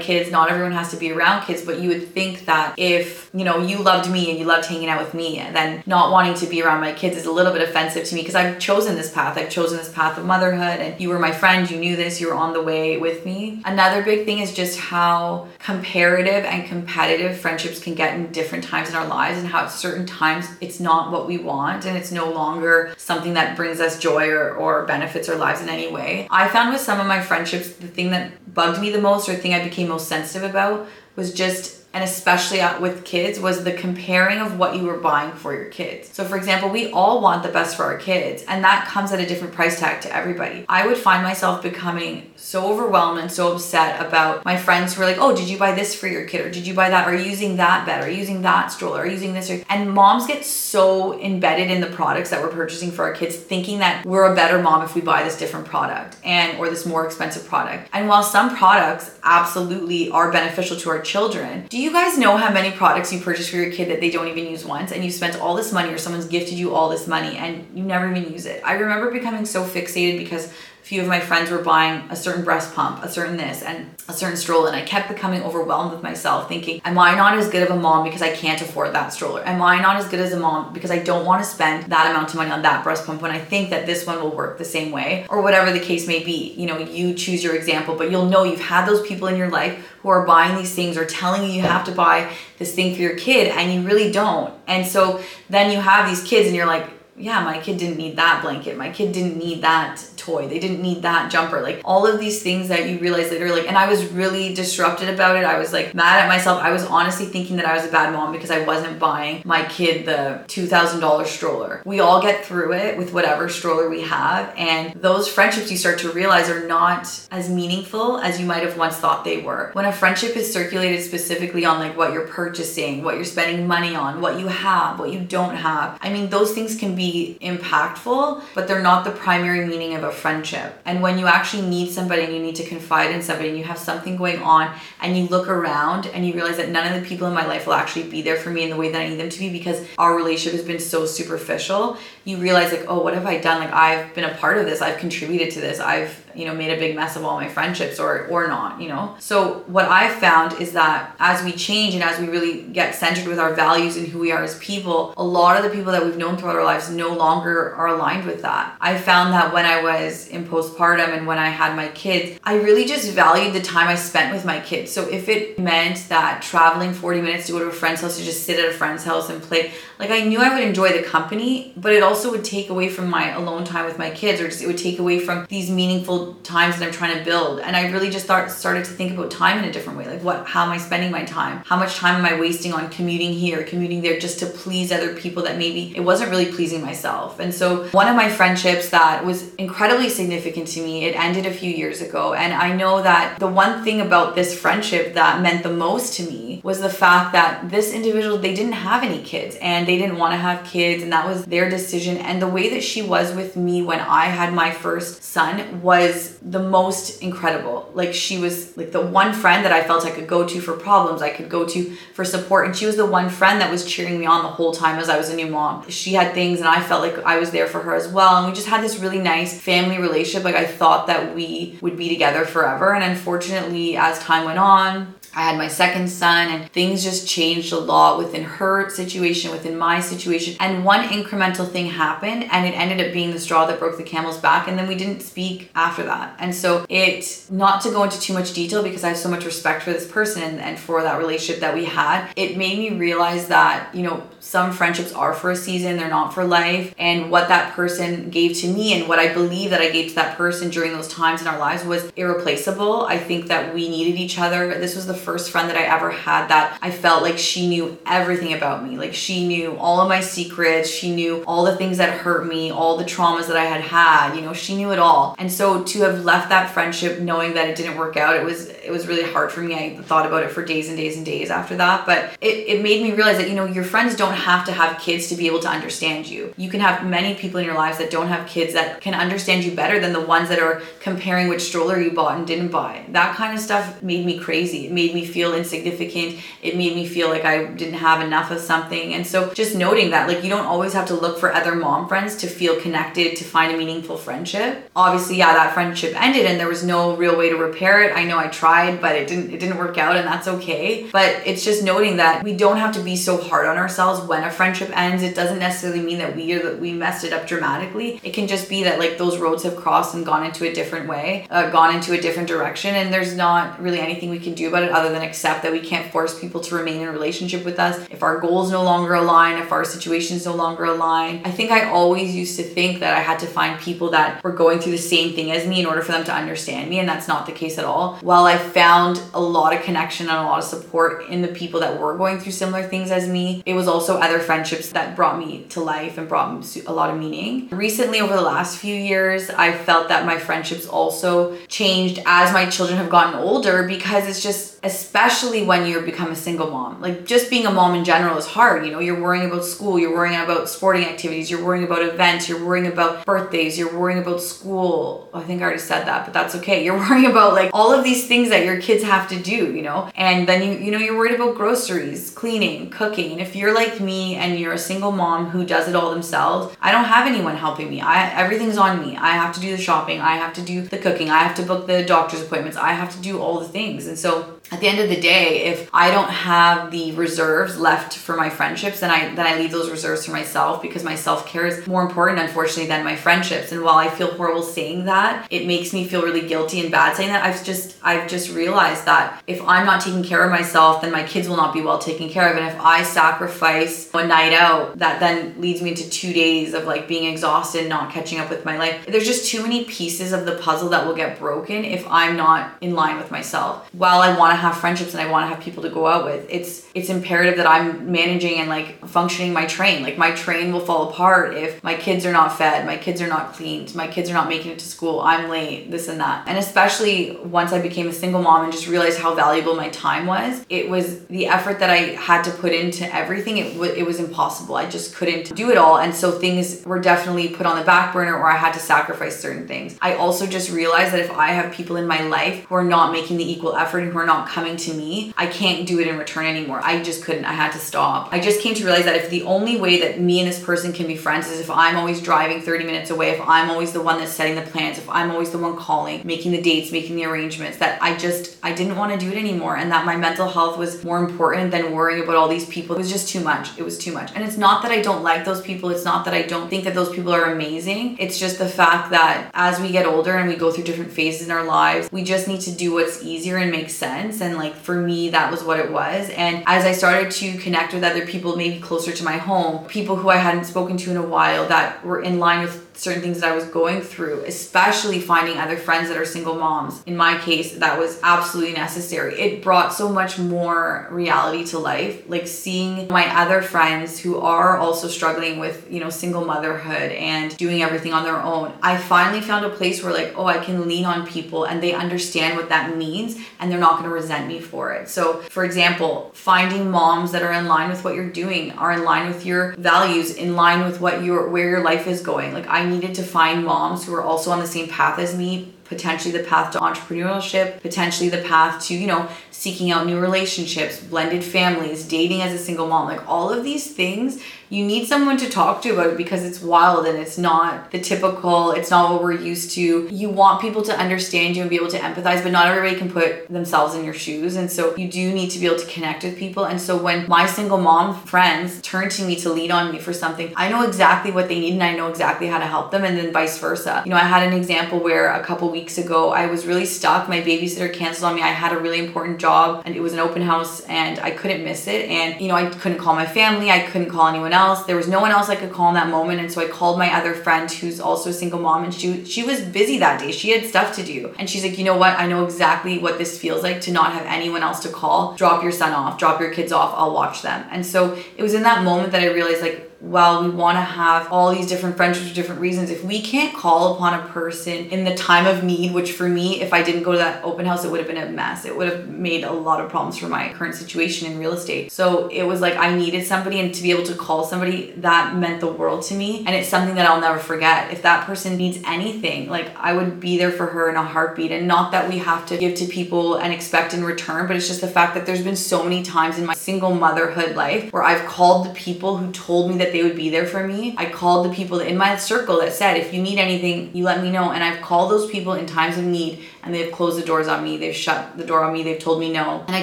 kids, 0.00 0.30
not 0.30 0.50
everyone 0.50 0.72
has 0.72 0.90
to 0.92 0.96
be 0.96 1.12
around 1.12 1.44
kids, 1.44 1.60
but 1.60 1.80
you 1.80 1.90
would 1.90 2.08
think 2.14 2.46
that 2.46 2.72
if, 2.78 3.28
you 3.34 3.44
know, 3.44 3.58
you 3.58 3.76
loved 3.76 4.10
me 4.10 4.30
and 4.30 4.38
you 4.38 4.46
loved 4.46 4.64
hanging 4.64 4.88
out 4.88 5.00
with 5.04 5.12
me, 5.12 5.36
then 5.52 5.82
not 5.84 6.10
wanting 6.10 6.32
to 6.36 6.46
be 6.46 6.62
around 6.62 6.80
my 6.80 6.94
kids 6.94 7.14
is 7.14 7.26
a 7.26 7.30
little 7.30 7.52
bit 7.52 7.60
offensive 7.60 8.06
to 8.06 8.14
me 8.14 8.22
because 8.22 8.34
I've 8.34 8.58
chosen 8.58 8.96
this 8.96 9.12
path. 9.12 9.36
I've 9.36 9.50
chosen 9.50 9.76
this 9.76 9.92
path 9.92 10.16
of 10.16 10.24
motherhood, 10.24 10.80
and 10.80 10.98
you 10.98 11.10
were 11.10 11.18
my 11.18 11.30
friend, 11.30 11.70
you 11.70 11.76
knew 11.76 11.94
this, 11.94 12.18
you 12.18 12.28
were 12.28 12.34
on 12.34 12.54
the 12.54 12.62
way 12.62 12.96
with 12.96 13.26
me. 13.26 13.60
Another 13.66 14.02
big 14.02 14.24
thing 14.24 14.38
is 14.38 14.54
just 14.54 14.78
how 14.78 15.46
comparative 15.58 16.46
and 16.46 16.66
competitive 16.66 17.36
friendships 17.36 17.78
can 17.80 17.94
get 17.94 18.14
in 18.14 18.32
different 18.32 18.64
times 18.64 18.88
in 18.88 18.94
our 18.94 19.06
lives, 19.06 19.36
and 19.36 19.46
how 19.46 19.64
at 19.64 19.70
certain 19.70 20.06
times 20.06 20.46
it's 20.62 20.80
not 20.80 21.12
what 21.12 21.26
we 21.26 21.36
want 21.36 21.84
and 21.84 21.98
it's 21.98 22.10
no 22.10 22.32
longer 22.32 22.94
something 22.96 23.34
that 23.34 23.54
brings 23.54 23.78
us 23.78 23.98
joy 23.98 24.30
or, 24.30 24.37
or 24.54 24.84
benefits 24.84 25.28
our 25.28 25.36
lives 25.36 25.60
in 25.60 25.68
any 25.68 25.90
way. 25.90 26.26
I 26.30 26.48
found 26.48 26.72
with 26.72 26.80
some 26.80 27.00
of 27.00 27.06
my 27.06 27.20
friendships, 27.20 27.68
the 27.70 27.88
thing 27.88 28.10
that 28.10 28.54
bugged 28.54 28.80
me 28.80 28.90
the 28.90 29.00
most 29.00 29.28
or 29.28 29.32
the 29.32 29.38
thing 29.38 29.54
I 29.54 29.62
became 29.62 29.88
most 29.88 30.08
sensitive 30.08 30.48
about 30.48 30.86
was 31.16 31.32
just 31.32 31.77
and 31.92 32.04
especially 32.04 32.60
with 32.80 33.04
kids 33.04 33.40
was 33.40 33.64
the 33.64 33.72
comparing 33.72 34.38
of 34.38 34.58
what 34.58 34.76
you 34.76 34.84
were 34.84 34.98
buying 34.98 35.32
for 35.32 35.54
your 35.54 35.66
kids. 35.66 36.12
So 36.12 36.24
for 36.24 36.36
example, 36.36 36.68
we 36.68 36.90
all 36.92 37.20
want 37.20 37.42
the 37.42 37.48
best 37.48 37.76
for 37.76 37.84
our 37.84 37.96
kids 37.96 38.44
and 38.46 38.62
that 38.64 38.86
comes 38.86 39.12
at 39.12 39.20
a 39.20 39.26
different 39.26 39.54
price 39.54 39.80
tag 39.80 40.00
to 40.02 40.14
everybody. 40.14 40.64
I 40.68 40.86
would 40.86 40.98
find 40.98 41.22
myself 41.22 41.62
becoming 41.62 42.30
so 42.36 42.70
overwhelmed 42.70 43.20
and 43.20 43.30
so 43.30 43.52
upset 43.52 44.04
about 44.04 44.44
my 44.44 44.56
friends 44.56 44.94
who 44.94 45.00
were 45.00 45.06
like, 45.06 45.18
"Oh, 45.18 45.34
did 45.34 45.48
you 45.48 45.58
buy 45.58 45.72
this 45.72 45.94
for 45.94 46.06
your 46.06 46.24
kid 46.24 46.46
or 46.46 46.50
did 46.50 46.66
you 46.66 46.74
buy 46.74 46.90
that? 46.90 47.08
You 47.08 47.18
using 47.18 47.56
that 47.56 47.86
bed? 47.86 48.10
You 48.10 48.16
using 48.16 48.42
that 48.42 48.70
stroller? 48.70 49.04
You 49.04 49.12
using 49.12 49.34
this?" 49.34 49.50
And 49.68 49.92
moms 49.92 50.26
get 50.26 50.44
so 50.44 51.18
embedded 51.20 51.70
in 51.70 51.80
the 51.80 51.86
products 51.86 52.30
that 52.30 52.42
we're 52.42 52.48
purchasing 52.48 52.90
for 52.90 53.04
our 53.04 53.12
kids 53.12 53.36
thinking 53.36 53.78
that 53.78 54.04
we're 54.04 54.30
a 54.30 54.34
better 54.34 54.60
mom 54.62 54.82
if 54.82 54.94
we 54.94 55.00
buy 55.00 55.22
this 55.24 55.38
different 55.38 55.66
product 55.66 56.16
and 56.24 56.58
or 56.58 56.68
this 56.68 56.86
more 56.86 57.04
expensive 57.06 57.46
product. 57.48 57.88
And 57.92 58.08
while 58.08 58.22
some 58.22 58.56
products 58.56 59.18
absolutely 59.24 60.10
are 60.10 60.30
beneficial 60.30 60.76
to 60.76 60.90
our 60.90 61.00
children, 61.00 61.66
do 61.68 61.77
you 61.78 61.92
guys 61.92 62.18
know 62.18 62.36
how 62.36 62.52
many 62.52 62.70
products 62.70 63.12
you 63.12 63.20
purchase 63.20 63.48
for 63.48 63.56
your 63.56 63.70
kid 63.70 63.88
that 63.90 64.00
they 64.00 64.10
don't 64.10 64.28
even 64.28 64.46
use 64.46 64.64
once 64.64 64.92
and 64.92 65.04
you 65.04 65.10
spent 65.10 65.40
all 65.40 65.54
this 65.54 65.72
money 65.72 65.92
or 65.92 65.98
someone's 65.98 66.26
gifted 66.26 66.58
you 66.58 66.74
all 66.74 66.88
this 66.88 67.06
money 67.06 67.36
and 67.36 67.66
you 67.76 67.84
never 67.84 68.10
even 68.10 68.32
use 68.32 68.46
it? 68.46 68.60
I 68.64 68.74
remember 68.74 69.10
becoming 69.10 69.46
so 69.46 69.64
fixated 69.64 70.18
because 70.18 70.52
few 70.88 71.02
of 71.02 71.06
my 71.06 71.20
friends 71.20 71.50
were 71.50 71.58
buying 71.58 72.10
a 72.10 72.16
certain 72.16 72.42
breast 72.42 72.74
pump, 72.74 73.04
a 73.04 73.10
certain 73.10 73.36
this, 73.36 73.60
and 73.60 73.90
a 74.08 74.12
certain 74.14 74.38
stroller. 74.38 74.68
And 74.68 74.76
I 74.76 74.80
kept 74.80 75.06
becoming 75.06 75.42
overwhelmed 75.42 75.92
with 75.92 76.02
myself, 76.02 76.48
thinking, 76.48 76.80
Am 76.82 76.98
I 76.98 77.14
not 77.14 77.36
as 77.36 77.46
good 77.50 77.62
of 77.62 77.68
a 77.68 77.78
mom 77.78 78.04
because 78.04 78.22
I 78.22 78.34
can't 78.34 78.62
afford 78.62 78.94
that 78.94 79.12
stroller? 79.12 79.46
Am 79.46 79.60
I 79.60 79.82
not 79.82 79.96
as 79.96 80.08
good 80.08 80.18
as 80.18 80.32
a 80.32 80.40
mom 80.40 80.72
because 80.72 80.90
I 80.90 81.00
don't 81.00 81.26
want 81.26 81.44
to 81.44 81.48
spend 81.48 81.92
that 81.92 82.10
amount 82.10 82.30
of 82.30 82.36
money 82.36 82.50
on 82.50 82.62
that 82.62 82.84
breast 82.84 83.04
pump 83.04 83.20
when 83.20 83.30
I 83.30 83.38
think 83.38 83.68
that 83.68 83.84
this 83.84 84.06
one 84.06 84.22
will 84.22 84.34
work 84.34 84.56
the 84.56 84.64
same 84.64 84.90
way? 84.90 85.26
Or 85.28 85.42
whatever 85.42 85.70
the 85.72 85.78
case 85.78 86.08
may 86.08 86.24
be. 86.24 86.54
You 86.56 86.66
know, 86.66 86.78
you 86.78 87.12
choose 87.12 87.44
your 87.44 87.54
example, 87.54 87.94
but 87.94 88.10
you'll 88.10 88.24
know 88.24 88.44
you've 88.44 88.58
had 88.58 88.86
those 88.86 89.06
people 89.06 89.28
in 89.28 89.36
your 89.36 89.50
life 89.50 89.86
who 90.00 90.08
are 90.08 90.24
buying 90.24 90.56
these 90.56 90.74
things 90.74 90.96
or 90.96 91.04
telling 91.04 91.42
you 91.42 91.50
you 91.50 91.62
have 91.62 91.84
to 91.84 91.92
buy 91.92 92.32
this 92.56 92.74
thing 92.74 92.94
for 92.94 93.02
your 93.02 93.16
kid 93.18 93.48
and 93.48 93.70
you 93.74 93.86
really 93.86 94.10
don't. 94.10 94.54
And 94.66 94.86
so 94.86 95.22
then 95.50 95.70
you 95.70 95.80
have 95.80 96.08
these 96.08 96.22
kids 96.22 96.46
and 96.46 96.56
you're 96.56 96.64
like, 96.64 96.88
yeah, 97.18 97.44
my 97.44 97.58
kid 97.58 97.78
didn't 97.78 97.96
need 97.96 98.16
that 98.16 98.42
blanket. 98.42 98.76
My 98.76 98.90
kid 98.90 99.12
didn't 99.12 99.36
need 99.36 99.62
that 99.62 100.02
toy. 100.16 100.46
They 100.46 100.58
didn't 100.58 100.82
need 100.82 101.02
that 101.02 101.30
jumper. 101.30 101.60
Like 101.60 101.80
all 101.84 102.06
of 102.06 102.20
these 102.20 102.42
things 102.42 102.68
that 102.68 102.88
you 102.88 102.98
realize 102.98 103.30
later, 103.30 103.50
like, 103.50 103.66
and 103.66 103.76
I 103.76 103.88
was 103.88 104.04
really 104.06 104.54
disrupted 104.54 105.08
about 105.08 105.36
it. 105.36 105.44
I 105.44 105.58
was 105.58 105.72
like 105.72 105.94
mad 105.94 106.20
at 106.22 106.28
myself. 106.28 106.62
I 106.62 106.70
was 106.70 106.84
honestly 106.84 107.26
thinking 107.26 107.56
that 107.56 107.66
I 107.66 107.74
was 107.74 107.84
a 107.84 107.90
bad 107.90 108.12
mom 108.12 108.32
because 108.32 108.50
I 108.50 108.64
wasn't 108.64 108.98
buying 108.98 109.42
my 109.44 109.64
kid 109.66 110.06
the 110.06 110.44
$2,000 110.48 111.26
stroller. 111.26 111.82
We 111.84 112.00
all 112.00 112.20
get 112.20 112.44
through 112.44 112.74
it 112.74 112.98
with 112.98 113.12
whatever 113.12 113.48
stroller 113.48 113.88
we 113.88 114.02
have. 114.02 114.52
And 114.56 114.92
those 115.00 115.28
friendships 115.28 115.70
you 115.70 115.76
start 115.76 115.98
to 116.00 116.12
realize 116.12 116.48
are 116.48 116.66
not 116.66 117.08
as 117.30 117.48
meaningful 117.48 118.18
as 118.18 118.40
you 118.40 118.46
might 118.46 118.62
have 118.62 118.76
once 118.76 118.96
thought 118.96 119.24
they 119.24 119.40
were. 119.40 119.70
When 119.72 119.84
a 119.84 119.92
friendship 119.92 120.36
is 120.36 120.52
circulated 120.52 121.02
specifically 121.02 121.64
on 121.64 121.78
like 121.78 121.96
what 121.96 122.12
you're 122.12 122.26
purchasing, 122.26 123.02
what 123.02 123.16
you're 123.16 123.24
spending 123.24 123.66
money 123.66 123.94
on, 123.94 124.20
what 124.20 124.38
you 124.38 124.46
have, 124.48 124.98
what 124.98 125.12
you 125.12 125.20
don't 125.20 125.56
have, 125.56 125.98
I 126.00 126.10
mean, 126.10 126.28
those 126.30 126.52
things 126.52 126.76
can 126.76 126.94
impactful, 127.40 128.42
but 128.54 128.66
they're 128.66 128.82
not 128.82 129.04
the 129.04 129.10
primary 129.10 129.66
meaning 129.66 129.94
of 129.94 130.04
a 130.04 130.12
friendship. 130.12 130.80
And 130.84 131.02
when 131.02 131.18
you 131.18 131.26
actually 131.26 131.66
need 131.68 131.90
somebody 131.92 132.22
and 132.22 132.32
you 132.34 132.40
need 132.40 132.56
to 132.56 132.64
confide 132.64 133.10
in 133.10 133.22
somebody 133.22 133.48
and 133.48 133.58
you 133.58 133.64
have 133.64 133.78
something 133.78 134.16
going 134.16 134.42
on 134.42 134.74
and 135.00 135.16
you 135.16 135.26
look 135.26 135.48
around 135.48 136.06
and 136.06 136.26
you 136.26 136.34
realize 136.34 136.56
that 136.56 136.70
none 136.70 136.92
of 136.92 137.00
the 137.00 137.08
people 137.08 137.26
in 137.26 137.34
my 137.34 137.46
life 137.46 137.66
will 137.66 137.74
actually 137.74 138.08
be 138.08 138.22
there 138.22 138.36
for 138.36 138.50
me 138.50 138.64
in 138.64 138.70
the 138.70 138.76
way 138.76 138.90
that 138.92 139.00
I 139.00 139.08
need 139.08 139.18
them 139.18 139.30
to 139.30 139.38
be 139.38 139.50
because 139.50 139.86
our 139.98 140.16
relationship 140.16 140.58
has 140.58 140.66
been 140.66 140.80
so 140.80 141.06
superficial, 141.06 141.96
you 142.24 142.36
realize 142.36 142.72
like, 142.72 142.84
oh, 142.88 143.02
what 143.02 143.14
have 143.14 143.26
I 143.26 143.38
done? 143.38 143.60
Like 143.60 143.72
I've 143.72 144.14
been 144.14 144.24
a 144.24 144.34
part 144.34 144.58
of 144.58 144.66
this. 144.66 144.82
I've 144.82 144.98
contributed 144.98 145.52
to 145.52 145.60
this. 145.60 145.80
I've 145.80 146.24
you 146.38 146.44
know 146.44 146.54
made 146.54 146.70
a 146.70 146.78
big 146.78 146.94
mess 146.94 147.16
of 147.16 147.24
all 147.24 147.36
my 147.36 147.48
friendships 147.48 147.98
or 147.98 148.26
or 148.28 148.46
not 148.46 148.80
you 148.80 148.88
know 148.88 149.16
so 149.18 149.64
what 149.66 149.86
i've 149.86 150.16
found 150.20 150.60
is 150.60 150.72
that 150.72 151.14
as 151.18 151.42
we 151.44 151.52
change 151.52 151.94
and 151.94 152.02
as 152.02 152.20
we 152.20 152.28
really 152.28 152.62
get 152.62 152.94
centered 152.94 153.26
with 153.26 153.38
our 153.38 153.54
values 153.54 153.96
and 153.96 154.06
who 154.06 154.20
we 154.20 154.30
are 154.30 154.42
as 154.42 154.56
people 154.58 155.12
a 155.16 155.24
lot 155.24 155.56
of 155.56 155.64
the 155.64 155.70
people 155.70 155.90
that 155.90 156.04
we've 156.04 156.16
known 156.16 156.36
throughout 156.36 156.54
our 156.54 156.64
lives 156.64 156.88
no 156.98 157.14
longer 157.14 157.74
are 157.74 157.88
aligned 157.88 158.26
with 158.26 158.42
that 158.42 158.76
i 158.80 158.96
found 158.96 159.32
that 159.32 159.52
when 159.52 159.64
i 159.64 159.82
was 159.82 160.28
in 160.28 160.44
postpartum 160.44 161.16
and 161.16 161.26
when 161.26 161.38
i 161.38 161.48
had 161.48 161.74
my 161.74 161.88
kids 161.88 162.38
i 162.44 162.54
really 162.56 162.84
just 162.84 163.10
valued 163.12 163.54
the 163.54 163.62
time 163.62 163.88
i 163.88 163.94
spent 163.94 164.34
with 164.34 164.44
my 164.44 164.60
kids 164.60 164.92
so 164.92 165.08
if 165.08 165.28
it 165.28 165.58
meant 165.58 166.06
that 166.08 166.42
traveling 166.42 166.92
40 166.92 167.22
minutes 167.22 167.46
to 167.46 167.52
go 167.52 167.58
to 167.60 167.66
a 167.66 167.72
friend's 167.72 168.02
house 168.02 168.18
to 168.18 168.24
just 168.24 168.44
sit 168.44 168.58
at 168.58 168.68
a 168.68 168.72
friend's 168.72 169.04
house 169.04 169.30
and 169.30 169.40
play 169.42 169.72
like 169.98 170.10
i 170.10 170.20
knew 170.20 170.40
i 170.40 170.52
would 170.52 170.62
enjoy 170.62 170.92
the 170.92 171.02
company 171.02 171.72
but 171.76 171.92
it 171.92 172.02
also 172.02 172.30
would 172.30 172.44
take 172.44 172.68
away 172.68 172.88
from 172.88 173.08
my 173.08 173.30
alone 173.30 173.64
time 173.64 173.86
with 173.86 173.98
my 173.98 174.10
kids 174.10 174.40
or 174.40 174.48
just 174.48 174.62
it 174.62 174.66
would 174.66 174.78
take 174.78 174.98
away 174.98 175.18
from 175.20 175.46
these 175.48 175.70
meaningful 175.70 176.34
times 176.42 176.78
that 176.78 176.86
I'm 176.86 176.92
trying 176.92 177.18
to 177.18 177.24
build. 177.24 177.60
And 177.60 177.76
I 177.76 177.90
really 177.90 178.10
just 178.10 178.24
start, 178.24 178.50
started 178.50 178.84
to 178.84 178.90
think 178.90 179.12
about 179.12 179.30
time 179.30 179.58
in 179.58 179.64
a 179.64 179.72
different 179.72 179.98
way. 179.98 180.06
Like 180.06 180.22
what 180.22 180.46
how 180.46 180.64
am 180.64 180.70
I 180.70 180.78
spending 180.78 181.10
my 181.10 181.24
time? 181.24 181.62
How 181.64 181.76
much 181.76 181.96
time 181.96 182.16
am 182.16 182.24
I 182.24 182.38
wasting 182.38 182.72
on 182.72 182.90
commuting 182.90 183.32
here, 183.32 183.62
commuting 183.62 184.02
there 184.02 184.18
just 184.18 184.38
to 184.40 184.46
please 184.46 184.90
other 184.90 185.14
people 185.14 185.42
that 185.44 185.58
maybe 185.58 185.92
it 185.96 186.00
wasn't 186.00 186.30
really 186.30 186.50
pleasing 186.52 186.82
myself. 186.88 187.38
And 187.38 187.52
so 187.60 187.66
one 188.00 188.08
of 188.08 188.16
my 188.16 188.28
friendships 188.38 188.86
that 188.90 189.24
was 189.28 189.38
incredibly 189.56 190.08
significant 190.08 190.66
to 190.74 190.80
me, 190.80 190.94
it 191.08 191.14
ended 191.26 191.44
a 191.46 191.54
few 191.60 191.70
years 191.82 192.00
ago. 192.00 192.22
And 192.42 192.50
I 192.66 192.68
know 192.80 192.94
that 193.02 193.38
the 193.38 193.52
one 193.64 193.84
thing 193.84 194.00
about 194.00 194.34
this 194.34 194.50
friendship 194.62 195.14
that 195.20 195.42
meant 195.44 195.62
the 195.68 195.74
most 195.86 196.14
to 196.16 196.22
me 196.32 196.47
was 196.62 196.80
the 196.80 196.90
fact 196.90 197.32
that 197.32 197.70
this 197.70 197.92
individual 197.92 198.38
they 198.38 198.54
didn't 198.54 198.72
have 198.72 199.02
any 199.02 199.22
kids 199.22 199.56
and 199.56 199.86
they 199.86 199.98
didn't 199.98 200.16
want 200.16 200.32
to 200.32 200.36
have 200.36 200.64
kids 200.64 201.02
and 201.02 201.12
that 201.12 201.26
was 201.26 201.44
their 201.46 201.68
decision 201.68 202.16
and 202.18 202.40
the 202.40 202.48
way 202.48 202.70
that 202.70 202.82
she 202.82 203.02
was 203.02 203.34
with 203.34 203.56
me 203.56 203.82
when 203.82 204.00
I 204.00 204.26
had 204.26 204.52
my 204.52 204.70
first 204.70 205.22
son 205.22 205.82
was 205.82 206.38
the 206.38 206.58
most 206.58 207.22
incredible. 207.22 207.90
Like 207.94 208.14
she 208.14 208.38
was 208.38 208.76
like 208.76 208.92
the 208.92 209.00
one 209.00 209.32
friend 209.32 209.64
that 209.64 209.72
I 209.72 209.82
felt 209.84 210.04
I 210.04 210.10
could 210.10 210.26
go 210.26 210.46
to 210.46 210.60
for 210.60 210.74
problems, 210.74 211.22
I 211.22 211.30
could 211.30 211.48
go 211.48 211.66
to 211.66 211.96
for 212.14 212.24
support. 212.24 212.66
And 212.66 212.76
she 212.76 212.86
was 212.86 212.96
the 212.96 213.06
one 213.06 213.28
friend 213.28 213.60
that 213.60 213.70
was 213.70 213.84
cheering 213.84 214.18
me 214.18 214.26
on 214.26 214.42
the 214.42 214.48
whole 214.48 214.72
time 214.72 214.98
as 214.98 215.08
I 215.08 215.16
was 215.16 215.28
a 215.28 215.36
new 215.36 215.46
mom. 215.46 215.88
She 215.88 216.14
had 216.14 216.34
things 216.34 216.60
and 216.60 216.68
I 216.68 216.80
felt 216.80 217.02
like 217.02 217.18
I 217.24 217.38
was 217.38 217.50
there 217.50 217.66
for 217.66 217.80
her 217.80 217.94
as 217.94 218.08
well. 218.08 218.36
And 218.36 218.46
we 218.46 218.52
just 218.52 218.68
had 218.68 218.82
this 218.82 218.98
really 218.98 219.18
nice 219.18 219.58
family 219.58 219.98
relationship. 219.98 220.44
Like 220.44 220.54
I 220.54 220.66
thought 220.66 221.06
that 221.06 221.34
we 221.34 221.78
would 221.80 221.96
be 221.96 222.08
together 222.08 222.44
forever. 222.44 222.94
And 222.94 223.04
unfortunately, 223.04 223.96
as 223.96 224.18
time 224.18 224.44
went 224.44 224.58
on, 224.58 225.14
I 225.34 225.42
had 225.42 225.58
my 225.58 225.68
second 225.68 226.08
son, 226.08 226.48
and 226.48 226.70
things 226.72 227.02
just 227.02 227.28
changed 227.28 227.72
a 227.72 227.78
lot 227.78 228.18
within 228.18 228.44
her 228.44 228.90
situation, 228.90 229.50
within 229.50 229.76
my 229.78 230.00
situation. 230.00 230.56
And 230.60 230.84
one 230.84 231.08
incremental 231.08 231.70
thing 231.70 231.86
happened, 231.86 232.44
and 232.50 232.66
it 232.66 232.76
ended 232.78 233.06
up 233.06 233.12
being 233.12 233.30
the 233.30 233.40
straw 233.40 233.66
that 233.66 233.78
broke 233.78 233.96
the 233.96 234.02
camel's 234.02 234.38
back. 234.38 234.68
And 234.68 234.78
then 234.78 234.88
we 234.88 234.94
didn't 234.94 235.20
speak 235.20 235.70
after 235.74 236.02
that. 236.04 236.36
And 236.38 236.54
so, 236.54 236.86
it, 236.88 237.46
not 237.50 237.82
to 237.82 237.90
go 237.90 238.02
into 238.04 238.20
too 238.20 238.32
much 238.32 238.52
detail 238.52 238.82
because 238.82 239.04
I 239.04 239.08
have 239.08 239.18
so 239.18 239.28
much 239.28 239.44
respect 239.44 239.82
for 239.82 239.92
this 239.92 240.10
person 240.10 240.42
and, 240.42 240.60
and 240.60 240.78
for 240.78 241.02
that 241.02 241.18
relationship 241.18 241.60
that 241.60 241.74
we 241.74 241.84
had, 241.84 242.32
it 242.36 242.56
made 242.56 242.78
me 242.78 242.98
realize 242.98 243.48
that, 243.48 243.94
you 243.94 244.02
know, 244.02 244.22
some 244.48 244.72
friendships 244.72 245.12
are 245.12 245.34
for 245.34 245.50
a 245.50 245.56
season, 245.56 245.98
they're 245.98 246.08
not 246.08 246.32
for 246.32 246.42
life. 246.42 246.94
And 246.96 247.30
what 247.30 247.48
that 247.48 247.74
person 247.74 248.30
gave 248.30 248.56
to 248.58 248.66
me 248.66 248.98
and 248.98 249.06
what 249.06 249.18
I 249.18 249.30
believe 249.34 249.68
that 249.70 249.82
I 249.82 249.90
gave 249.90 250.08
to 250.08 250.14
that 250.14 250.38
person 250.38 250.70
during 250.70 250.92
those 250.92 251.06
times 251.06 251.42
in 251.42 251.46
our 251.46 251.58
lives 251.58 251.84
was 251.84 252.10
irreplaceable. 252.16 253.04
I 253.04 253.18
think 253.18 253.48
that 253.48 253.74
we 253.74 253.90
needed 253.90 254.18
each 254.18 254.38
other. 254.38 254.78
This 254.80 254.96
was 254.96 255.06
the 255.06 255.12
first 255.12 255.50
friend 255.50 255.68
that 255.68 255.76
I 255.76 255.82
ever 255.82 256.10
had 256.10 256.48
that 256.48 256.78
I 256.80 256.90
felt 256.90 257.22
like 257.22 257.36
she 257.36 257.68
knew 257.68 257.98
everything 258.06 258.54
about 258.54 258.82
me. 258.82 258.96
Like 258.96 259.12
she 259.12 259.46
knew 259.46 259.76
all 259.76 260.00
of 260.00 260.08
my 260.08 260.20
secrets, 260.20 260.88
she 260.88 261.14
knew 261.14 261.44
all 261.44 261.66
the 261.66 261.76
things 261.76 261.98
that 261.98 262.18
hurt 262.20 262.46
me, 262.46 262.70
all 262.70 262.96
the 262.96 263.04
traumas 263.04 263.48
that 263.48 263.56
I 263.58 263.66
had 263.66 263.82
had, 263.82 264.34
you 264.34 264.40
know, 264.40 264.54
she 264.54 264.76
knew 264.76 264.92
it 264.92 264.98
all. 264.98 265.34
And 265.38 265.52
so 265.52 265.84
to 265.84 266.00
have 266.04 266.24
left 266.24 266.48
that 266.48 266.70
friendship 266.70 267.20
knowing 267.20 267.52
that 267.52 267.68
it 267.68 267.76
didn't 267.76 267.98
work 267.98 268.16
out, 268.16 268.34
it 268.34 268.44
was 268.44 268.68
it 268.68 268.90
was 268.90 269.06
really 269.06 269.30
hard 269.30 269.52
for 269.52 269.60
me. 269.60 269.74
I 269.74 269.98
thought 270.04 270.24
about 270.24 270.42
it 270.42 270.50
for 270.50 270.64
days 270.64 270.88
and 270.88 270.96
days 270.96 271.18
and 271.18 271.26
days 271.26 271.50
after 271.50 271.76
that. 271.76 272.06
But 272.06 272.32
it, 272.40 272.66
it 272.66 272.82
made 272.82 273.02
me 273.02 273.12
realize 273.12 273.36
that, 273.36 273.50
you 273.50 273.54
know, 273.54 273.66
your 273.66 273.84
friends 273.84 274.16
don't 274.16 274.37
have 274.38 274.64
to 274.66 274.72
have 274.72 275.00
kids 275.00 275.28
to 275.28 275.36
be 275.36 275.46
able 275.46 275.60
to 275.60 275.68
understand 275.68 276.26
you. 276.26 276.54
You 276.56 276.70
can 276.70 276.80
have 276.80 277.06
many 277.06 277.34
people 277.34 277.60
in 277.60 277.66
your 277.66 277.74
lives 277.74 277.98
that 277.98 278.10
don't 278.10 278.28
have 278.28 278.48
kids 278.48 278.72
that 278.74 279.00
can 279.00 279.14
understand 279.14 279.64
you 279.64 279.72
better 279.72 280.00
than 280.00 280.12
the 280.12 280.20
ones 280.20 280.48
that 280.48 280.58
are 280.58 280.82
comparing 281.00 281.48
which 281.48 281.62
stroller 281.62 282.00
you 282.00 282.12
bought 282.12 282.38
and 282.38 282.46
didn't 282.46 282.68
buy. 282.68 283.04
That 283.10 283.36
kind 283.36 283.54
of 283.54 283.60
stuff 283.60 284.02
made 284.02 284.24
me 284.24 284.38
crazy. 284.38 284.86
It 284.86 284.92
made 284.92 285.14
me 285.14 285.24
feel 285.24 285.54
insignificant. 285.54 286.40
It 286.62 286.76
made 286.76 286.94
me 286.94 287.06
feel 287.06 287.28
like 287.28 287.44
I 287.44 287.66
didn't 287.66 287.98
have 287.98 288.20
enough 288.20 288.50
of 288.50 288.60
something. 288.60 289.14
And 289.14 289.26
so 289.26 289.52
just 289.54 289.74
noting 289.76 290.10
that, 290.10 290.28
like, 290.28 290.42
you 290.42 290.50
don't 290.50 290.66
always 290.66 290.92
have 290.92 291.06
to 291.08 291.14
look 291.14 291.38
for 291.38 291.52
other 291.52 291.74
mom 291.74 292.08
friends 292.08 292.36
to 292.36 292.46
feel 292.46 292.80
connected, 292.80 293.36
to 293.36 293.44
find 293.44 293.74
a 293.74 293.78
meaningful 293.78 294.16
friendship. 294.16 294.90
Obviously, 294.94 295.36
yeah, 295.36 295.52
that 295.52 295.74
friendship 295.74 296.20
ended 296.20 296.46
and 296.46 296.58
there 296.58 296.68
was 296.68 296.84
no 296.84 297.16
real 297.16 297.36
way 297.36 297.48
to 297.50 297.56
repair 297.56 298.02
it. 298.02 298.16
I 298.16 298.24
know 298.24 298.38
I 298.38 298.48
tried, 298.48 299.00
but 299.00 299.14
it 299.16 299.28
didn't 299.28 299.52
it 299.52 299.60
didn't 299.60 299.78
work 299.78 299.98
out 299.98 300.16
and 300.16 300.26
that's 300.26 300.48
okay. 300.48 301.08
But 301.10 301.46
it's 301.46 301.64
just 301.64 301.82
noting 301.82 302.16
that 302.16 302.42
we 302.42 302.54
don't 302.54 302.76
have 302.76 302.94
to 302.94 303.00
be 303.00 303.16
so 303.16 303.36
hard 303.36 303.66
on 303.66 303.76
ourselves 303.76 304.17
when 304.26 304.44
a 304.44 304.50
friendship 304.50 304.90
ends. 304.96 305.22
It 305.22 305.34
doesn't 305.34 305.58
necessarily 305.58 306.00
mean 306.00 306.18
that 306.18 306.34
we 306.34 306.52
are 306.54 306.62
that 306.62 306.80
we 306.80 306.92
messed 306.92 307.24
it 307.24 307.32
up 307.32 307.46
dramatically. 307.46 308.20
It 308.22 308.32
can 308.34 308.46
just 308.46 308.68
be 308.68 308.84
that 308.84 308.98
like 308.98 309.18
those 309.18 309.38
roads 309.38 309.62
have 309.64 309.76
crossed 309.76 310.14
and 310.14 310.24
gone 310.24 310.44
into 310.44 310.68
a 310.68 310.72
different 310.72 311.08
way, 311.08 311.46
uh, 311.50 311.70
gone 311.70 311.94
into 311.94 312.12
a 312.12 312.20
different 312.20 312.48
direction, 312.48 312.94
and 312.94 313.12
there's 313.12 313.34
not 313.36 313.80
really 313.80 314.00
anything 314.00 314.30
we 314.30 314.38
can 314.38 314.54
do 314.54 314.68
about 314.68 314.82
it 314.82 314.90
other 314.90 315.10
than 315.10 315.22
accept 315.22 315.62
that 315.62 315.72
we 315.72 315.80
can't 315.80 316.10
force 316.12 316.38
people 316.38 316.60
to 316.62 316.74
remain 316.74 317.02
in 317.02 317.08
a 317.08 317.12
relationship 317.12 317.64
with 317.64 317.78
us 317.78 318.06
if 318.10 318.22
our 318.22 318.38
goals 318.38 318.70
no 318.70 318.82
longer 318.82 319.14
align, 319.14 319.58
if 319.58 319.72
our 319.72 319.84
situations 319.84 320.46
no 320.46 320.54
longer 320.54 320.84
align. 320.84 321.42
I 321.44 321.50
think 321.50 321.70
I 321.70 321.90
always 321.90 322.34
used 322.34 322.56
to 322.56 322.62
think 322.62 323.00
that 323.00 323.16
I 323.16 323.20
had 323.20 323.38
to 323.40 323.46
find 323.46 323.78
people 323.80 324.10
that 324.10 324.42
were 324.42 324.52
going 324.52 324.78
through 324.78 324.92
the 324.92 324.98
same 324.98 325.34
thing 325.34 325.50
as 325.50 325.66
me 325.66 325.80
in 325.80 325.86
order 325.86 326.02
for 326.02 326.12
them 326.12 326.24
to 326.24 326.34
understand 326.34 326.88
me, 326.90 326.98
and 326.98 327.08
that's 327.08 327.28
not 327.28 327.46
the 327.46 327.52
case 327.52 327.78
at 327.78 327.84
all. 327.84 328.16
While 328.22 328.44
I 328.44 328.56
found 328.56 329.20
a 329.34 329.40
lot 329.40 329.74
of 329.74 329.82
connection 329.82 330.28
and 330.28 330.38
a 330.38 330.42
lot 330.42 330.58
of 330.58 330.64
support 330.64 331.28
in 331.28 331.42
the 331.42 331.48
people 331.48 331.80
that 331.80 331.98
were 331.98 332.16
going 332.16 332.38
through 332.38 332.52
similar 332.52 332.82
things 332.82 333.10
as 333.10 333.28
me, 333.28 333.62
it 333.66 333.74
was 333.74 333.88
also 333.88 334.07
other 334.16 334.38
friendships 334.38 334.90
that 334.90 335.14
brought 335.16 335.38
me 335.38 335.64
to 335.70 335.80
life 335.80 336.18
and 336.18 336.28
brought 336.28 336.76
a 336.86 336.92
lot 336.92 337.10
of 337.10 337.18
meaning. 337.18 337.68
Recently, 337.70 338.20
over 338.20 338.34
the 338.34 338.42
last 338.42 338.78
few 338.78 338.94
years, 338.94 339.50
I 339.50 339.72
felt 339.72 340.08
that 340.08 340.24
my 340.24 340.38
friendships 340.38 340.86
also 340.86 341.56
changed 341.66 342.20
as 342.26 342.52
my 342.52 342.68
children 342.68 342.98
have 342.98 343.10
gotten 343.10 343.38
older 343.40 343.86
because 343.86 344.28
it's 344.28 344.42
just, 344.42 344.77
especially 344.82 345.64
when 345.64 345.86
you 345.86 346.00
become 346.00 346.30
a 346.30 346.36
single 346.36 346.70
mom, 346.70 347.00
like 347.00 347.24
just 347.24 347.50
being 347.50 347.66
a 347.66 347.70
mom 347.70 347.94
in 347.94 348.04
general 348.04 348.36
is 348.38 348.46
hard. 348.46 348.84
You 348.84 348.92
know, 348.92 349.00
you're 349.00 349.20
worrying 349.20 349.50
about 349.50 349.64
school, 349.64 349.98
you're 349.98 350.14
worrying 350.14 350.40
about 350.40 350.68
sporting 350.68 351.04
activities, 351.04 351.50
you're 351.50 351.64
worrying 351.64 351.84
about 351.84 352.02
events, 352.02 352.48
you're 352.48 352.64
worrying 352.64 352.86
about 352.86 353.24
birthdays, 353.24 353.78
you're 353.78 353.96
worrying 353.96 354.20
about 354.20 354.40
school. 354.40 355.28
I 355.34 355.42
think 355.42 355.60
I 355.60 355.64
already 355.64 355.80
said 355.80 356.04
that, 356.04 356.24
but 356.24 356.32
that's 356.32 356.54
okay. 356.56 356.84
You're 356.88 356.96
worrying 356.96 357.26
about 357.26 357.52
like 357.52 357.70
all 357.74 357.92
of 357.92 358.02
these 358.02 358.26
things 358.26 358.48
that 358.48 358.64
your 358.64 358.80
kids 358.80 359.04
have 359.04 359.28
to 359.28 359.38
do, 359.38 359.74
you 359.74 359.82
know? 359.82 360.10
And 360.14 360.48
then 360.48 360.62
you, 360.62 360.78
you 360.78 360.90
know, 360.90 360.98
you're 360.98 361.16
worried 361.16 361.34
about 361.34 361.54
groceries, 361.54 362.30
cleaning, 362.30 362.90
cooking. 362.90 363.32
And 363.32 363.40
if 363.40 363.54
you're 363.54 363.74
like 363.74 364.00
me 364.00 364.36
and 364.36 364.58
you're 364.58 364.72
a 364.72 364.78
single 364.78 365.12
mom 365.12 365.50
who 365.50 365.64
does 365.64 365.88
it 365.88 365.94
all 365.94 366.10
themselves, 366.10 366.74
I 366.80 366.92
don't 366.92 367.04
have 367.04 367.26
anyone 367.26 367.56
helping 367.56 367.90
me. 367.90 368.00
I 368.00 368.30
everything's 368.30 368.78
on 368.78 369.00
me. 369.00 369.16
I 369.16 369.32
have 369.32 369.54
to 369.54 369.60
do 369.60 369.76
the 369.76 369.82
shopping, 369.82 370.20
I 370.20 370.36
have 370.36 370.54
to 370.54 370.62
do 370.62 370.82
the 370.82 370.98
cooking, 370.98 371.30
I 371.30 371.40
have 371.40 371.56
to 371.56 371.62
book 371.62 371.86
the 371.86 372.04
doctor's 372.04 372.42
appointments, 372.42 372.76
I 372.76 372.92
have 372.92 373.14
to 373.14 373.20
do 373.20 373.40
all 373.40 373.60
the 373.60 373.68
things. 373.68 374.06
And 374.06 374.18
so 374.18 374.58
at 374.70 374.80
the 374.80 374.86
end 374.86 374.98
of 374.98 375.08
the 375.08 375.20
day, 375.20 375.64
if 375.64 375.88
I 375.92 376.10
don't 376.10 376.28
have 376.28 376.90
the 376.90 377.12
reserves 377.12 377.78
left 377.78 378.16
for 378.16 378.36
my 378.36 378.50
friendships, 378.50 379.00
then 379.00 379.10
I 379.10 379.34
then 379.34 379.46
I 379.46 379.58
leave 379.58 379.70
those 379.70 379.90
reserves 379.90 380.26
for 380.26 380.32
myself 380.32 380.82
because 380.82 381.02
my 381.02 381.14
self-care 381.14 381.66
is 381.66 381.86
more 381.86 382.02
important, 382.02 382.38
unfortunately, 382.40 382.86
than 382.86 383.04
my 383.04 383.16
friendships. 383.16 383.72
And 383.72 383.82
while 383.82 383.96
I 383.96 384.08
feel 384.08 384.34
horrible 384.34 384.62
saying 384.62 385.06
that, 385.06 385.46
it 385.50 385.66
makes 385.66 385.92
me 385.92 386.06
feel 386.06 386.22
really 386.22 386.46
guilty 386.46 386.80
and 386.80 386.90
bad 386.90 387.16
saying 387.16 387.30
that. 387.30 387.44
I've 387.44 387.64
just 387.64 387.96
I've 388.02 388.28
just 388.28 388.52
realized 388.52 389.06
that 389.06 389.42
if 389.46 389.62
I'm 389.62 389.86
not 389.86 390.02
taking 390.02 390.22
care 390.22 390.44
of 390.44 390.50
myself, 390.50 391.00
then 391.00 391.12
my 391.12 391.22
kids 391.22 391.48
will 391.48 391.56
not 391.56 391.72
be 391.72 391.80
well 391.80 391.98
taken 391.98 392.28
care 392.28 392.50
of. 392.50 392.56
And 392.56 392.66
if 392.66 392.78
I 392.80 393.02
sacrifice 393.02 394.10
a 394.12 394.26
night 394.26 394.52
out, 394.52 394.98
that 394.98 395.20
then 395.20 395.60
leads 395.60 395.80
me 395.80 395.90
into 395.90 396.08
two 396.10 396.32
days 396.32 396.74
of 396.74 396.84
like 396.84 397.08
being 397.08 397.32
exhausted, 397.32 397.88
not 397.88 398.12
catching 398.12 398.38
up 398.38 398.50
with 398.50 398.64
my 398.64 398.76
life. 398.76 399.06
There's 399.06 399.26
just 399.26 399.50
too 399.50 399.62
many 399.62 399.84
pieces 399.84 400.32
of 400.32 400.44
the 400.44 400.56
puzzle 400.56 400.90
that 400.90 401.06
will 401.06 401.14
get 401.14 401.38
broken 401.38 401.84
if 401.84 402.06
I'm 402.08 402.36
not 402.36 402.76
in 402.80 402.94
line 402.94 403.16
with 403.16 403.30
myself. 403.30 403.88
While 403.94 404.20
I 404.20 404.36
want 404.36 404.52
to 404.52 404.57
have 404.58 404.76
friendships 404.76 405.14
and 405.14 405.20
I 405.20 405.30
want 405.30 405.48
to 405.48 405.54
have 405.54 405.62
people 405.62 405.82
to 405.82 405.90
go 405.90 406.06
out 406.06 406.24
with. 406.24 406.46
It's 406.48 406.86
it's 406.94 407.08
imperative 407.08 407.56
that 407.56 407.66
I'm 407.66 408.10
managing 408.10 408.58
and 408.60 408.68
like 408.68 409.06
functioning 409.06 409.52
my 409.52 409.66
train. 409.66 410.02
Like 410.02 410.18
my 410.18 410.32
train 410.32 410.72
will 410.72 410.80
fall 410.80 411.10
apart 411.10 411.54
if 411.54 411.82
my 411.82 411.94
kids 411.94 412.24
are 412.26 412.32
not 412.32 412.56
fed, 412.56 412.86
my 412.86 412.96
kids 412.96 413.20
are 413.20 413.28
not 413.28 413.52
cleaned, 413.54 413.94
my 413.94 414.06
kids 414.06 414.30
are 414.30 414.34
not 414.34 414.48
making 414.48 414.72
it 414.72 414.78
to 414.78 414.86
school, 414.86 415.20
I'm 415.20 415.48
late, 415.48 415.90
this 415.90 416.08
and 416.08 416.20
that. 416.20 416.46
And 416.48 416.58
especially 416.58 417.36
once 417.44 417.72
I 417.72 417.80
became 417.80 418.08
a 418.08 418.12
single 418.12 418.42
mom 418.42 418.64
and 418.64 418.72
just 418.72 418.88
realized 418.88 419.18
how 419.18 419.34
valuable 419.34 419.74
my 419.74 419.88
time 419.90 420.26
was, 420.26 420.64
it 420.68 420.88
was 420.88 421.24
the 421.26 421.46
effort 421.46 421.78
that 421.80 421.90
I 421.90 422.14
had 422.28 422.42
to 422.44 422.50
put 422.50 422.72
into 422.72 423.12
everything. 423.14 423.58
It 423.58 423.76
was 423.76 423.90
it 423.90 424.06
was 424.06 424.18
impossible. 424.20 424.74
I 424.74 424.88
just 424.88 425.14
couldn't 425.14 425.54
do 425.54 425.70
it 425.70 425.78
all. 425.78 425.98
And 425.98 426.14
so 426.14 426.32
things 426.32 426.84
were 426.84 427.00
definitely 427.00 427.48
put 427.48 427.66
on 427.66 427.78
the 427.78 427.84
back 427.84 428.12
burner 428.12 428.36
or 428.36 428.50
I 428.50 428.56
had 428.56 428.72
to 428.74 428.80
sacrifice 428.80 429.38
certain 429.38 429.66
things. 429.66 429.96
I 430.00 430.14
also 430.14 430.46
just 430.46 430.70
realized 430.70 431.12
that 431.12 431.20
if 431.20 431.30
I 431.30 431.48
have 431.48 431.72
people 431.72 431.96
in 431.96 432.06
my 432.06 432.22
life 432.22 432.64
who 432.64 432.74
are 432.74 432.84
not 432.84 433.12
making 433.12 433.36
the 433.36 433.50
equal 433.50 433.74
effort 433.76 434.00
and 434.00 434.12
who 434.12 434.18
are 434.18 434.26
not 434.26 434.47
coming 434.48 434.76
to 434.76 434.94
me, 434.94 435.32
I 435.36 435.46
can't 435.46 435.86
do 435.86 436.00
it 436.00 436.08
in 436.08 436.18
return 436.18 436.46
anymore. 436.46 436.80
I 436.82 437.02
just 437.02 437.22
couldn't. 437.22 437.44
I 437.44 437.52
had 437.52 437.72
to 437.72 437.78
stop. 437.78 438.32
I 438.32 438.40
just 438.40 438.60
came 438.60 438.74
to 438.74 438.84
realize 438.84 439.04
that 439.04 439.16
if 439.16 439.30
the 439.30 439.42
only 439.42 439.78
way 439.78 440.00
that 440.00 440.20
me 440.20 440.40
and 440.40 440.48
this 440.48 440.62
person 440.62 440.92
can 440.92 441.06
be 441.06 441.16
friends 441.16 441.48
is 441.48 441.60
if 441.60 441.70
I'm 441.70 441.96
always 441.96 442.20
driving 442.20 442.60
30 442.60 442.84
minutes 442.84 443.10
away, 443.10 443.30
if 443.30 443.40
I'm 443.46 443.70
always 443.70 443.92
the 443.92 444.02
one 444.02 444.18
that's 444.18 444.32
setting 444.32 444.54
the 444.54 444.62
plans, 444.62 444.98
if 444.98 445.08
I'm 445.08 445.30
always 445.30 445.50
the 445.50 445.58
one 445.58 445.76
calling, 445.76 446.22
making 446.24 446.52
the 446.52 446.62
dates, 446.62 446.90
making 446.92 447.16
the 447.16 447.24
arrangements, 447.24 447.78
that 447.78 448.02
I 448.02 448.16
just 448.16 448.58
I 448.62 448.72
didn't 448.72 448.96
want 448.96 449.12
to 449.12 449.18
do 449.18 449.30
it 449.30 449.38
anymore 449.38 449.76
and 449.76 449.90
that 449.92 450.04
my 450.04 450.16
mental 450.16 450.48
health 450.48 450.78
was 450.78 451.04
more 451.04 451.18
important 451.18 451.70
than 451.70 451.92
worrying 451.92 452.22
about 452.22 452.36
all 452.36 452.48
these 452.48 452.66
people. 452.66 452.96
It 452.96 453.00
was 453.00 453.10
just 453.10 453.28
too 453.28 453.40
much. 453.40 453.78
It 453.78 453.82
was 453.82 453.98
too 453.98 454.12
much. 454.12 454.32
And 454.34 454.44
it's 454.44 454.56
not 454.56 454.82
that 454.82 454.90
I 454.90 455.00
don't 455.00 455.22
like 455.22 455.44
those 455.44 455.60
people. 455.60 455.90
It's 455.90 456.04
not 456.04 456.24
that 456.24 456.34
I 456.34 456.42
don't 456.42 456.68
think 456.68 456.84
that 456.84 456.94
those 456.94 457.10
people 457.14 457.32
are 457.32 457.52
amazing. 457.52 458.16
It's 458.18 458.38
just 458.38 458.58
the 458.58 458.68
fact 458.68 459.10
that 459.10 459.50
as 459.54 459.80
we 459.80 459.90
get 459.90 460.06
older 460.06 460.36
and 460.36 460.48
we 460.48 460.56
go 460.56 460.70
through 460.72 460.84
different 460.84 461.12
phases 461.12 461.46
in 461.46 461.52
our 461.52 461.64
lives, 461.64 462.10
we 462.10 462.24
just 462.24 462.48
need 462.48 462.60
to 462.62 462.70
do 462.70 462.92
what's 462.92 463.22
easier 463.22 463.56
and 463.56 463.70
makes 463.70 463.92
sense 463.92 464.37
and 464.40 464.56
like 464.56 464.74
for 464.74 464.94
me, 464.94 465.30
that 465.30 465.50
was 465.50 465.62
what 465.62 465.78
it 465.78 465.90
was. 465.90 466.30
And 466.30 466.62
as 466.66 466.84
I 466.84 466.92
started 466.92 467.30
to 467.32 467.58
connect 467.58 467.92
with 467.92 468.04
other 468.04 468.26
people, 468.26 468.56
maybe 468.56 468.80
closer 468.80 469.12
to 469.12 469.24
my 469.24 469.36
home, 469.36 469.86
people 469.86 470.16
who 470.16 470.28
I 470.28 470.36
hadn't 470.36 470.64
spoken 470.64 470.96
to 470.98 471.10
in 471.10 471.16
a 471.16 471.22
while 471.22 471.66
that 471.68 472.04
were 472.04 472.22
in 472.22 472.38
line 472.38 472.62
with 472.62 472.87
certain 472.98 473.22
things 473.22 473.40
that 473.40 473.52
I 473.52 473.54
was 473.54 473.64
going 473.66 474.00
through, 474.00 474.44
especially 474.44 475.20
finding 475.20 475.56
other 475.56 475.76
friends 475.76 476.08
that 476.08 476.18
are 476.18 476.24
single 476.24 476.56
moms. 476.56 477.00
In 477.06 477.16
my 477.16 477.38
case, 477.38 477.76
that 477.76 477.98
was 477.98 478.18
absolutely 478.22 478.74
necessary. 478.74 479.38
It 479.40 479.62
brought 479.62 479.92
so 479.92 480.08
much 480.08 480.38
more 480.38 481.06
reality 481.10 481.64
to 481.66 481.78
life. 481.78 482.28
Like 482.28 482.48
seeing 482.48 483.06
my 483.08 483.26
other 483.40 483.62
friends 483.62 484.18
who 484.18 484.38
are 484.38 484.76
also 484.78 485.06
struggling 485.06 485.60
with, 485.60 485.86
you 485.90 486.00
know, 486.00 486.10
single 486.10 486.44
motherhood 486.44 487.12
and 487.12 487.56
doing 487.56 487.82
everything 487.82 488.12
on 488.12 488.24
their 488.24 488.42
own. 488.42 488.72
I 488.82 488.96
finally 488.96 489.40
found 489.40 489.64
a 489.64 489.70
place 489.70 490.02
where, 490.02 490.12
like, 490.12 490.34
oh, 490.36 490.46
I 490.46 490.58
can 490.58 490.88
lean 490.88 491.04
on 491.04 491.26
people 491.26 491.64
and 491.64 491.80
they 491.80 491.94
understand 491.94 492.56
what 492.56 492.68
that 492.70 492.96
means 492.96 493.36
and 493.60 493.70
they're 493.70 493.78
not 493.78 493.92
going 493.92 494.04
to 494.04 494.10
resent 494.10 494.48
me 494.48 494.60
for 494.60 494.92
it. 494.92 495.08
So, 495.08 495.34
for 495.50 495.64
example, 495.64 496.32
finding 496.34 496.90
moms 496.90 497.30
that 497.32 497.42
are 497.42 497.52
in 497.52 497.66
line 497.68 497.90
with 497.90 498.02
what 498.02 498.14
you're 498.14 498.30
doing, 498.30 498.72
are 498.72 498.92
in 498.92 499.04
line 499.04 499.28
with 499.28 499.46
your 499.46 499.74
values, 499.76 500.34
in 500.34 500.56
line 500.56 500.84
with 500.84 501.00
what 501.00 501.22
your 501.22 501.48
where 501.48 501.68
your 501.68 501.82
life 501.82 502.06
is 502.06 502.20
going. 502.20 502.52
Like 502.52 502.66
I 502.66 502.87
needed 502.90 503.14
to 503.16 503.22
find 503.22 503.64
moms 503.64 504.04
who 504.04 504.12
were 504.12 504.22
also 504.22 504.50
on 504.50 504.60
the 504.60 504.66
same 504.66 504.88
path 504.88 505.18
as 505.18 505.36
me, 505.36 505.74
potentially 505.88 506.36
the 506.36 506.44
path 506.44 506.72
to 506.72 506.78
entrepreneurship, 506.78 507.80
potentially 507.80 508.28
the 508.28 508.42
path 508.42 508.84
to, 508.86 508.94
you 508.94 509.06
know, 509.06 509.28
seeking 509.50 509.90
out 509.90 510.06
new 510.06 510.20
relationships, 510.20 511.00
blended 511.00 511.42
families, 511.42 512.06
dating 512.06 512.42
as 512.42 512.52
a 512.52 512.58
single 512.58 512.86
mom, 512.86 513.08
like 513.08 513.26
all 513.28 513.50
of 513.50 513.64
these 513.64 513.92
things 513.92 514.42
you 514.70 514.84
need 514.84 515.06
someone 515.06 515.38
to 515.38 515.48
talk 515.48 515.80
to 515.82 515.92
about 515.94 516.08
it 516.08 516.16
because 516.16 516.44
it's 516.44 516.60
wild 516.60 517.06
and 517.06 517.18
it's 517.18 517.38
not 517.38 517.90
the 517.90 517.98
typical, 517.98 518.72
it's 518.72 518.90
not 518.90 519.10
what 519.10 519.22
we're 519.22 519.32
used 519.32 519.70
to. 519.72 520.06
You 520.10 520.28
want 520.28 520.60
people 520.60 520.82
to 520.82 520.98
understand 520.98 521.56
you 521.56 521.62
and 521.62 521.70
be 521.70 521.76
able 521.76 521.88
to 521.88 521.98
empathize, 521.98 522.42
but 522.42 522.52
not 522.52 522.66
everybody 522.66 522.96
can 522.96 523.10
put 523.10 523.48
themselves 523.48 523.94
in 523.94 524.04
your 524.04 524.12
shoes. 524.12 524.56
And 524.56 524.70
so 524.70 524.94
you 524.96 525.10
do 525.10 525.32
need 525.32 525.50
to 525.50 525.58
be 525.58 525.66
able 525.66 525.78
to 525.78 525.86
connect 525.86 526.22
with 526.22 526.36
people. 526.36 526.64
And 526.64 526.78
so 526.78 527.00
when 527.00 527.26
my 527.28 527.46
single 527.46 527.78
mom 527.78 528.20
friends 528.24 528.82
turn 528.82 529.08
to 529.10 529.24
me 529.24 529.36
to 529.36 529.50
lead 529.50 529.70
on 529.70 529.90
me 529.90 529.98
for 529.98 530.12
something, 530.12 530.52
I 530.54 530.68
know 530.68 530.86
exactly 530.86 531.30
what 531.30 531.48
they 531.48 531.58
need 531.58 531.72
and 531.72 531.82
I 531.82 531.96
know 531.96 532.08
exactly 532.08 532.46
how 532.46 532.58
to 532.58 532.66
help 532.66 532.90
them, 532.90 533.04
and 533.04 533.16
then 533.16 533.32
vice 533.32 533.58
versa. 533.58 534.02
You 534.04 534.10
know, 534.10 534.16
I 534.16 534.24
had 534.24 534.42
an 534.42 534.52
example 534.52 535.00
where 535.00 535.32
a 535.32 535.42
couple 535.42 535.70
weeks 535.70 535.77
ago 535.98 536.30
I 536.30 536.46
was 536.46 536.66
really 536.66 536.86
stuck. 536.86 537.28
My 537.28 537.40
babysitter 537.40 537.92
canceled 537.92 538.30
on 538.30 538.36
me. 538.36 538.42
I 538.42 538.48
had 538.48 538.72
a 538.72 538.78
really 538.78 538.98
important 538.98 539.38
job 539.38 539.82
and 539.84 539.94
it 539.94 540.00
was 540.00 540.12
an 540.12 540.18
open 540.18 540.42
house 540.42 540.80
and 540.82 541.18
I 541.18 541.30
couldn't 541.30 541.64
miss 541.64 541.86
it. 541.86 542.08
And, 542.08 542.40
you 542.40 542.48
know, 542.48 542.54
I 542.54 542.68
couldn't 542.70 542.98
call 542.98 543.14
my 543.14 543.26
family, 543.26 543.70
I 543.70 543.80
couldn't 543.80 544.10
call 544.10 544.28
anyone 544.28 544.52
else 544.52 544.78
else. 544.78 544.86
There 544.86 544.96
was 544.96 545.08
no 545.08 545.20
one 545.20 545.30
else 545.30 545.48
I 545.48 545.56
could 545.56 545.72
call 545.72 545.88
in 545.88 545.94
that 545.94 546.08
moment. 546.08 546.40
And 546.40 546.52
so 546.52 546.60
I 546.60 546.68
called 546.68 546.98
my 546.98 547.12
other 547.14 547.34
friend 547.34 547.70
who's 547.70 548.00
also 548.00 548.30
a 548.30 548.32
single 548.32 548.60
mom 548.60 548.84
and 548.84 548.92
she 548.92 549.24
she 549.24 549.42
was 549.42 549.60
busy 549.60 549.98
that 549.98 550.20
day. 550.20 550.32
She 550.32 550.50
had 550.50 550.66
stuff 550.66 550.94
to 550.96 551.02
do. 551.02 551.34
And 551.38 551.48
she's 551.48 551.64
like, 551.64 551.78
you 551.78 551.84
know 551.84 551.96
what? 551.96 552.18
I 552.18 552.26
know 552.26 552.44
exactly 552.44 552.98
what 552.98 553.18
this 553.18 553.38
feels 553.38 553.62
like 553.62 553.80
to 553.82 553.92
not 553.92 554.12
have 554.12 554.26
anyone 554.26 554.62
else 554.62 554.80
to 554.80 554.88
call. 554.88 555.34
Drop 555.34 555.62
your 555.62 555.72
son 555.72 555.92
off, 555.92 556.18
drop 556.18 556.40
your 556.40 556.52
kids 556.52 556.72
off, 556.72 556.92
I'll 556.96 557.14
watch 557.14 557.42
them. 557.42 557.66
And 557.70 557.84
so 557.84 558.18
it 558.36 558.42
was 558.42 558.54
in 558.54 558.62
that 558.64 558.84
moment 558.84 559.12
that 559.12 559.22
I 559.22 559.32
realized 559.32 559.62
like 559.62 559.87
while 560.00 560.44
we 560.44 560.50
want 560.50 560.76
to 560.76 560.82
have 560.82 561.32
all 561.32 561.52
these 561.52 561.66
different 561.66 561.96
friendships 561.96 562.28
for 562.28 562.34
different 562.34 562.60
reasons, 562.60 562.88
if 562.90 563.02
we 563.04 563.20
can't 563.20 563.54
call 563.56 563.94
upon 563.94 564.14
a 564.14 564.22
person 564.28 564.86
in 564.90 565.04
the 565.04 565.14
time 565.16 565.46
of 565.46 565.64
need, 565.64 565.92
which 565.92 566.12
for 566.12 566.28
me, 566.28 566.60
if 566.60 566.72
I 566.72 566.82
didn't 566.82 567.02
go 567.02 567.12
to 567.12 567.18
that 567.18 567.42
open 567.44 567.66
house, 567.66 567.84
it 567.84 567.90
would 567.90 567.98
have 567.98 568.06
been 568.06 568.16
a 568.16 568.30
mess. 568.30 568.64
It 568.64 568.76
would 568.76 568.88
have 568.88 569.08
made 569.08 569.42
a 569.42 569.52
lot 569.52 569.80
of 569.80 569.90
problems 569.90 570.16
for 570.16 570.28
my 570.28 570.52
current 570.52 570.76
situation 570.76 571.30
in 571.30 571.38
real 571.38 571.52
estate. 571.52 571.90
So 571.90 572.28
it 572.28 572.44
was 572.44 572.60
like 572.60 572.76
I 572.76 572.94
needed 572.94 573.26
somebody, 573.26 573.58
and 573.58 573.74
to 573.74 573.82
be 573.82 573.90
able 573.90 574.04
to 574.04 574.14
call 574.14 574.44
somebody, 574.44 574.92
that 574.98 575.34
meant 575.36 575.60
the 575.60 575.66
world 575.66 576.02
to 576.04 576.14
me. 576.14 576.44
And 576.46 576.54
it's 576.54 576.68
something 576.68 576.94
that 576.94 577.08
I'll 577.08 577.20
never 577.20 577.38
forget. 577.38 577.92
If 577.92 578.02
that 578.02 578.24
person 578.24 578.56
needs 578.56 578.78
anything, 578.84 579.48
like 579.48 579.76
I 579.76 579.94
would 579.94 580.20
be 580.20 580.38
there 580.38 580.52
for 580.52 580.66
her 580.66 580.88
in 580.88 580.96
a 580.96 581.02
heartbeat. 581.02 581.50
And 581.50 581.66
not 581.66 581.90
that 581.92 582.08
we 582.08 582.18
have 582.18 582.46
to 582.46 582.56
give 582.56 582.76
to 582.76 582.86
people 582.86 583.36
and 583.36 583.52
expect 583.52 583.94
in 583.94 584.04
return, 584.04 584.46
but 584.46 584.54
it's 584.54 584.68
just 584.68 584.80
the 584.80 584.88
fact 584.88 585.14
that 585.14 585.26
there's 585.26 585.42
been 585.42 585.56
so 585.56 585.82
many 585.82 586.04
times 586.04 586.38
in 586.38 586.46
my 586.46 586.54
single 586.54 586.94
motherhood 586.94 587.56
life 587.56 587.92
where 587.92 588.04
I've 588.04 588.24
called 588.26 588.66
the 588.66 588.74
people 588.74 589.16
who 589.16 589.32
told 589.32 589.70
me 589.70 589.78
that 589.78 589.87
they 589.92 590.02
would 590.02 590.16
be 590.16 590.30
there 590.30 590.46
for 590.46 590.66
me. 590.66 590.94
I 590.96 591.06
called 591.06 591.46
the 591.46 591.54
people 591.54 591.80
in 591.80 591.96
my 591.96 592.16
circle 592.16 592.60
that 592.60 592.72
said, 592.72 592.96
if 592.96 593.12
you 593.12 593.22
need 593.22 593.38
anything, 593.38 593.94
you 593.94 594.04
let 594.04 594.22
me 594.22 594.30
know. 594.30 594.50
And 594.50 594.62
I've 594.62 594.82
called 594.82 595.10
those 595.10 595.30
people 595.30 595.54
in 595.54 595.66
times 595.66 595.98
of 595.98 596.04
need 596.04 596.40
and 596.68 596.74
they've 596.74 596.92
closed 596.92 597.18
the 597.18 597.24
doors 597.24 597.48
on 597.48 597.64
me. 597.64 597.78
They've 597.78 597.94
shut 597.94 598.36
the 598.36 598.44
door 598.44 598.62
on 598.62 598.74
me. 598.74 598.82
They've 598.82 598.98
told 598.98 599.20
me 599.20 599.32
no. 599.32 599.64
And 599.66 599.74
I 599.74 599.82